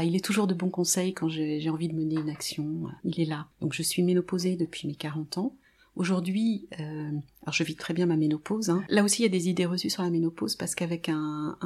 il 0.00 0.16
est 0.16 0.24
toujours 0.24 0.46
de 0.46 0.54
bons 0.54 0.70
conseils 0.70 1.12
quand 1.12 1.28
j'ai 1.28 1.68
envie 1.70 1.88
de 1.88 1.94
mener 1.94 2.14
une 2.14 2.30
action. 2.30 2.84
Il 3.04 3.20
est 3.20 3.26
là. 3.26 3.46
Donc 3.60 3.72
je 3.72 3.82
suis 3.82 4.02
ménopausée 4.02 4.56
depuis 4.56 4.88
mes 4.88 4.94
40 4.94 5.38
ans. 5.38 5.54
Aujourd'hui, 5.94 6.68
euh, 6.80 7.10
alors 7.42 7.52
je 7.52 7.64
vis 7.64 7.76
très 7.76 7.92
bien 7.92 8.06
ma 8.06 8.16
ménopause. 8.16 8.70
Hein. 8.70 8.82
Là 8.88 9.04
aussi, 9.04 9.20
il 9.20 9.24
y 9.24 9.28
a 9.28 9.30
des 9.30 9.50
idées 9.50 9.66
reçues 9.66 9.90
sur 9.90 10.02
la 10.02 10.08
ménopause 10.08 10.56
parce 10.56 10.74
qu'avec 10.74 11.10
un, 11.10 11.58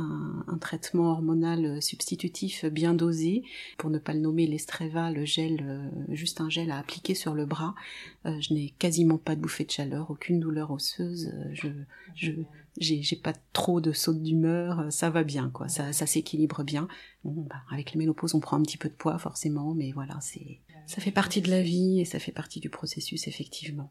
traitement 0.61 1.13
hormonal 1.13 1.81
substitutif 1.81 2.65
bien 2.65 2.95
dosé, 2.95 3.45
pour 3.79 3.91
ne 3.91 3.99
pas 3.99 4.15
le 4.15 4.21
nommer 4.21 4.49
l'estreva, 4.49 5.13
le 5.13 5.25
gel, 5.25 5.63
euh, 5.63 5.89
juste 6.15 6.41
un 6.41 6.49
gel 6.49 6.73
à 6.73 6.79
appliquer 6.79 7.15
sur 7.15 7.35
le 7.35 7.47
bras, 7.47 7.77
euh, 8.25 8.37
je 8.41 8.53
n'ai 8.53 8.71
quasiment 8.79 9.19
pas 9.19 9.37
de 9.37 9.41
bouffée 9.41 9.65
de 9.65 9.71
chaleur, 9.71 10.11
aucune 10.11 10.41
douleur 10.41 10.73
osseuse. 10.73 11.31
Euh, 11.33 11.51
je, 11.53 11.69
je, 12.17 12.33
j'ai 12.79 13.17
pas 13.17 13.33
trop 13.53 13.81
de 13.81 13.93
sautes 13.93 14.23
d'humeur, 14.23 14.87
ça 14.91 15.11
va 15.11 15.25
bien, 15.25 15.51
quoi. 15.51 15.69
Ça, 15.69 15.93
ça 15.93 16.07
s'équilibre 16.07 16.63
bien. 16.65 16.89
Bon, 17.25 17.47
bah, 17.49 17.63
avec 17.73 17.95
la 17.95 17.99
ménopause, 17.99 18.35
on 18.35 18.41
prend 18.41 18.57
un 18.57 18.63
petit 18.63 18.79
peu 18.79 18.89
de 18.89 18.95
poids, 18.95 19.19
forcément, 19.19 19.75
mais 19.75 19.93
voilà, 19.93 20.19
c'est, 20.21 20.61
ça 20.87 21.01
fait 21.01 21.11
partie 21.11 21.41
de 21.41 21.51
la 21.51 21.63
vie 21.63 22.01
et 22.01 22.05
ça 22.05 22.19
fait 22.19 22.33
partie 22.33 22.61
du 22.61 22.71
processus, 22.71 23.29
effectivement 23.29 23.91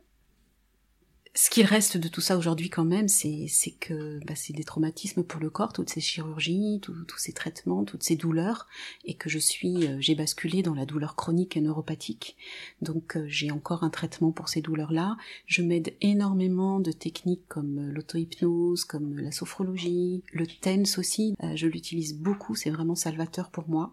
ce 1.37 1.49
qu'il 1.49 1.65
reste 1.65 1.97
de 1.97 2.07
tout 2.07 2.21
ça 2.21 2.37
aujourd'hui 2.37 2.69
quand 2.69 2.85
même, 2.85 3.09
c'est 3.09 3.49
que 3.81 4.19
bah, 4.25 4.35
c'est 4.35 4.53
des 4.53 4.63
traumatismes 4.63 5.21
pour 5.21 5.41
le 5.41 5.49
corps, 5.49 5.73
toutes 5.73 5.89
ces 5.89 5.99
chirurgies, 5.99 6.79
tous 6.81 7.17
ces 7.17 7.33
traitements, 7.33 7.83
toutes 7.83 8.03
ces 8.03 8.15
douleurs, 8.15 8.67
et 9.03 9.15
que 9.15 9.29
je 9.29 9.37
suis, 9.37 9.85
euh, 9.85 9.97
j'ai 9.99 10.15
basculé 10.15 10.63
dans 10.63 10.73
la 10.73 10.85
douleur 10.85 11.17
chronique 11.17 11.57
et 11.57 11.61
neuropathique. 11.61 12.37
Donc 12.81 13.17
euh, 13.17 13.25
j'ai 13.27 13.51
encore 13.51 13.83
un 13.83 13.89
traitement 13.89 14.31
pour 14.31 14.47
ces 14.47 14.61
douleurs-là. 14.61 15.17
Je 15.45 15.61
m'aide 15.61 15.93
énormément 15.99 16.79
de 16.79 16.93
techniques 16.93 17.45
comme 17.49 17.79
euh, 17.79 17.91
l'auto-hypnose, 17.91 18.85
comme 18.85 19.19
la 19.19 19.33
sophrologie, 19.33 20.23
le 20.31 20.47
TENS 20.47 20.97
aussi. 20.97 21.35
je 21.55 21.67
l'utilise 21.67 22.15
beaucoup, 22.15 22.55
c'est 22.55 22.69
vraiment 22.69 22.95
salvateur 22.95 23.49
pour 23.49 23.67
moi. 23.67 23.91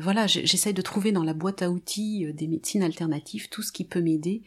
voilà, 0.00 0.26
j'essaye 0.26 0.74
de 0.74 0.82
trouver 0.82 1.10
dans 1.10 1.24
la 1.24 1.34
boîte 1.34 1.62
à 1.62 1.70
outils 1.70 2.32
des 2.32 2.46
médecines 2.46 2.82
alternatives 2.82 3.48
tout 3.48 3.62
ce 3.62 3.72
qui 3.72 3.84
peut 3.84 4.00
m'aider 4.00 4.42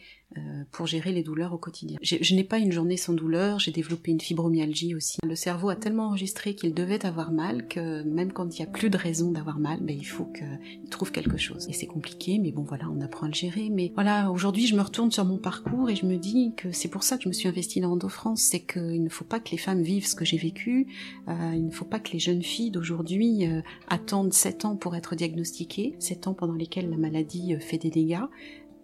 pour 0.72 0.86
gérer 0.86 1.12
les 1.12 1.22
douleurs 1.22 1.52
au 1.52 1.58
quotidien. 1.58 1.98
Je 2.02 2.34
n'ai 2.34 2.44
pas 2.44 2.58
une 2.58 2.72
journée 2.72 2.96
sans 2.96 3.14
douleur, 3.14 3.58
j'ai 3.58 3.70
développé 3.70 4.10
une 4.10 4.20
fibromyalgie 4.20 4.94
aussi. 4.94 5.18
Le 5.26 5.34
cerveau 5.34 5.70
a 5.70 5.76
tellement 5.76 6.06
enregistré 6.08 6.54
qu'il 6.54 6.74
devait 6.74 7.04
avoir 7.06 7.32
mal 7.32 7.66
que 7.66 8.02
même 8.02 8.32
quand 8.32 8.56
il 8.56 8.62
n'y 8.62 8.68
a 8.68 8.70
plus 8.70 8.90
de 8.90 8.96
raison 8.96 9.30
d'avoir 9.30 9.58
mal, 9.58 9.80
ben, 9.80 9.96
il 9.96 10.04
faut 10.04 10.26
qu'il 10.26 10.88
trouve 10.90 11.12
quelque 11.12 11.38
chose. 11.38 11.66
Et 11.68 11.72
c'est 11.72 11.86
compliqué, 11.86 12.38
mais 12.38 12.52
bon 12.52 12.62
voilà, 12.62 12.84
on 12.90 13.00
apprend 13.00 13.26
à 13.26 13.28
le 13.28 13.34
gérer. 13.34 13.70
Mais 13.70 13.90
voilà, 13.94 14.30
aujourd'hui 14.30 14.66
je 14.66 14.76
me 14.76 14.82
retourne 14.82 15.10
sur 15.10 15.24
mon 15.24 15.38
parcours 15.38 15.88
et 15.90 15.96
je 15.96 16.06
me 16.06 16.16
dis 16.16 16.52
que 16.56 16.72
c'est 16.72 16.88
pour 16.88 17.02
ça 17.02 17.16
que 17.16 17.24
je 17.24 17.28
me 17.28 17.34
suis 17.34 17.48
investie 17.48 17.80
dans 17.80 17.92
Endo 17.92 18.08
France, 18.08 18.42
c'est 18.42 18.60
qu'il 18.60 19.02
ne 19.02 19.08
faut 19.08 19.24
pas 19.24 19.40
que 19.40 19.50
les 19.50 19.58
femmes 19.58 19.82
vivent 19.82 20.06
ce 20.06 20.14
que 20.14 20.24
j'ai 20.24 20.38
vécu, 20.38 20.86
euh, 21.28 21.52
il 21.54 21.66
ne 21.66 21.70
faut 21.70 21.84
pas 21.84 22.00
que 22.00 22.12
les 22.12 22.18
jeunes 22.18 22.42
filles 22.42 22.70
d'aujourd'hui 22.70 23.46
euh, 23.46 23.62
attendent 23.88 24.32
7 24.32 24.64
ans 24.64 24.76
pour 24.76 24.94
être 24.94 25.14
diagnostiquées, 25.14 25.96
7 25.98 26.28
ans 26.28 26.34
pendant 26.34 26.54
lesquels 26.54 26.90
la 26.90 26.96
maladie 26.96 27.56
fait 27.60 27.78
des 27.78 27.90
dégâts 27.90 28.18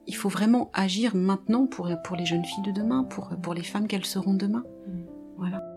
il 0.06 0.14
faut 0.14 0.28
vraiment 0.28 0.70
agir 0.72 1.14
maintenant 1.14 1.66
pour, 1.66 1.90
pour 2.04 2.16
les 2.16 2.26
jeunes 2.26 2.44
filles 2.44 2.64
de 2.64 2.72
demain, 2.72 3.04
pour, 3.04 3.30
pour 3.42 3.54
les 3.54 3.62
femmes 3.62 3.86
qu'elles 3.86 4.04
seront 4.04 4.34
demain. 4.34 4.64
Mm. 4.86 5.04
Voilà. 5.36 5.73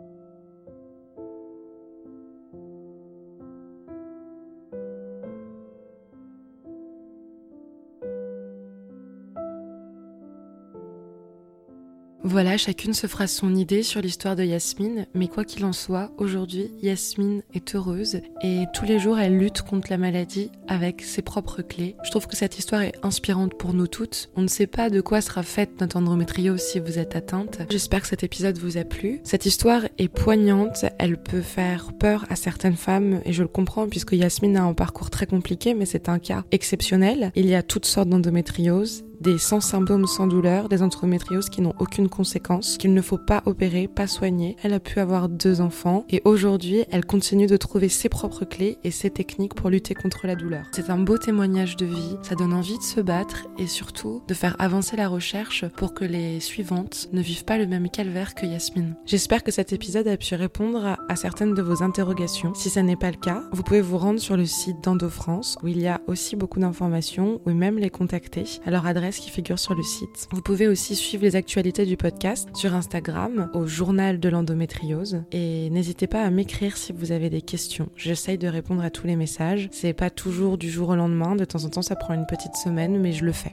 Voilà, 12.29 12.57
chacune 12.57 12.93
se 12.93 13.07
fera 13.07 13.25
son 13.25 13.55
idée 13.55 13.83
sur 13.83 14.01
l'histoire 14.01 14.35
de 14.35 14.43
Yasmine, 14.43 15.07
mais 15.13 15.29
quoi 15.29 15.45
qu'il 15.45 15.63
en 15.63 15.71
soit, 15.71 16.11
aujourd'hui, 16.17 16.71
Yasmine 16.81 17.41
est 17.53 17.73
heureuse 17.73 18.19
et 18.43 18.65
tous 18.73 18.83
les 18.83 18.99
jours, 18.99 19.17
elle 19.17 19.37
lutte 19.37 19.61
contre 19.61 19.87
la 19.89 19.97
maladie 19.97 20.51
avec 20.67 21.03
ses 21.03 21.21
propres 21.21 21.61
clés. 21.61 21.95
Je 22.03 22.11
trouve 22.11 22.27
que 22.27 22.35
cette 22.35 22.59
histoire 22.59 22.81
est 22.81 22.95
inspirante 23.01 23.57
pour 23.57 23.73
nous 23.73 23.87
toutes. 23.87 24.29
On 24.35 24.41
ne 24.41 24.49
sait 24.49 24.67
pas 24.67 24.89
de 24.89 24.99
quoi 24.99 25.21
sera 25.21 25.41
faite 25.41 25.79
notre 25.79 25.95
endométriose 25.95 26.59
si 26.59 26.81
vous 26.81 26.99
êtes 26.99 27.15
atteinte. 27.15 27.61
J'espère 27.69 28.01
que 28.01 28.07
cet 28.07 28.25
épisode 28.25 28.57
vous 28.57 28.77
a 28.77 28.83
plu. 28.83 29.21
Cette 29.23 29.45
histoire 29.45 29.83
est 29.97 30.09
poignante, 30.09 30.83
elle 30.99 31.15
peut 31.15 31.41
faire 31.41 31.93
peur 31.97 32.25
à 32.29 32.35
certaines 32.35 32.75
femmes 32.75 33.21
et 33.23 33.31
je 33.31 33.43
le 33.43 33.47
comprends 33.47 33.87
puisque 33.87 34.11
Yasmine 34.11 34.57
a 34.57 34.63
un 34.63 34.73
parcours 34.73 35.09
très 35.09 35.27
compliqué, 35.27 35.73
mais 35.73 35.85
c'est 35.85 36.09
un 36.09 36.19
cas 36.19 36.43
exceptionnel. 36.51 37.31
Il 37.35 37.45
y 37.45 37.55
a 37.55 37.63
toutes 37.63 37.85
sortes 37.85 38.09
d'endométriose 38.09 39.05
des 39.21 39.37
sans 39.37 39.61
symptômes, 39.61 40.07
sans 40.07 40.27
douleur, 40.27 40.69
des 40.69 40.81
endométrioses 40.81 41.49
qui 41.49 41.61
n'ont 41.61 41.73
aucune 41.79 42.09
conséquence, 42.09 42.77
qu'il 42.77 42.93
ne 42.93 43.01
faut 43.01 43.17
pas 43.17 43.43
opérer, 43.45 43.87
pas 43.87 44.07
soigner. 44.07 44.55
Elle 44.63 44.73
a 44.73 44.79
pu 44.79 44.99
avoir 44.99 45.29
deux 45.29 45.61
enfants 45.61 46.05
et 46.09 46.21
aujourd'hui, 46.25 46.85
elle 46.91 47.05
continue 47.05 47.47
de 47.47 47.57
trouver 47.57 47.89
ses 47.89 48.09
propres 48.09 48.45
clés 48.45 48.77
et 48.83 48.91
ses 48.91 49.09
techniques 49.09 49.55
pour 49.55 49.69
lutter 49.69 49.93
contre 49.93 50.27
la 50.27 50.35
douleur. 50.35 50.65
C'est 50.71 50.89
un 50.89 50.97
beau 50.97 51.17
témoignage 51.17 51.75
de 51.75 51.85
vie, 51.85 52.17
ça 52.21 52.35
donne 52.35 52.53
envie 52.53 52.77
de 52.77 52.83
se 52.83 53.01
battre 53.01 53.47
et 53.57 53.67
surtout 53.67 54.23
de 54.27 54.33
faire 54.33 54.55
avancer 54.59 54.95
la 54.95 55.07
recherche 55.07 55.65
pour 55.75 55.93
que 55.93 56.05
les 56.05 56.39
suivantes 56.39 57.09
ne 57.11 57.21
vivent 57.21 57.45
pas 57.45 57.57
le 57.57 57.67
même 57.67 57.89
calvaire 57.89 58.35
que 58.35 58.45
Yasmine. 58.45 58.95
J'espère 59.05 59.43
que 59.43 59.51
cet 59.51 59.73
épisode 59.73 60.07
a 60.07 60.17
pu 60.17 60.35
répondre 60.35 60.97
à 61.09 61.15
certaines 61.15 61.53
de 61.53 61.61
vos 61.61 61.83
interrogations. 61.83 62.53
Si 62.53 62.69
ça 62.69 62.83
n'est 62.83 62.95
pas 62.95 63.11
le 63.11 63.17
cas, 63.17 63.43
vous 63.51 63.63
pouvez 63.63 63.81
vous 63.81 63.97
rendre 63.97 64.19
sur 64.19 64.37
le 64.37 64.45
site 64.45 64.83
d'Endo 64.83 65.09
France 65.09 65.57
où 65.63 65.67
il 65.67 65.79
y 65.79 65.87
a 65.87 66.01
aussi 66.07 66.35
beaucoup 66.35 66.59
d'informations 66.59 67.41
ou 67.45 67.51
même 67.51 67.77
les 67.77 67.89
contacter 67.89 68.45
leur 68.69 68.85
adresse 68.85 69.06
qui 69.15 69.29
figurent 69.29 69.59
sur 69.59 69.73
le 69.73 69.83
site. 69.83 70.27
Vous 70.31 70.41
pouvez 70.41 70.67
aussi 70.67 70.95
suivre 70.95 71.23
les 71.23 71.35
actualités 71.35 71.85
du 71.85 71.97
podcast 71.97 72.49
sur 72.53 72.73
Instagram, 72.73 73.49
au 73.53 73.65
journal 73.65 74.19
de 74.19 74.29
l'endométriose. 74.29 75.23
Et 75.31 75.69
n'hésitez 75.69 76.07
pas 76.07 76.23
à 76.23 76.29
m'écrire 76.29 76.77
si 76.77 76.91
vous 76.91 77.11
avez 77.11 77.29
des 77.29 77.41
questions. 77.41 77.89
J'essaye 77.95 78.37
de 78.37 78.47
répondre 78.47 78.83
à 78.83 78.89
tous 78.89 79.07
les 79.07 79.15
messages. 79.15 79.69
C'est 79.71 79.93
pas 79.93 80.09
toujours 80.09 80.57
du 80.57 80.69
jour 80.69 80.89
au 80.89 80.95
lendemain, 80.95 81.35
de 81.35 81.45
temps 81.45 81.63
en 81.63 81.69
temps 81.69 81.81
ça 81.81 81.95
prend 81.95 82.13
une 82.13 82.25
petite 82.25 82.55
semaine, 82.55 82.99
mais 82.99 83.13
je 83.13 83.25
le 83.25 83.31
fais. 83.31 83.51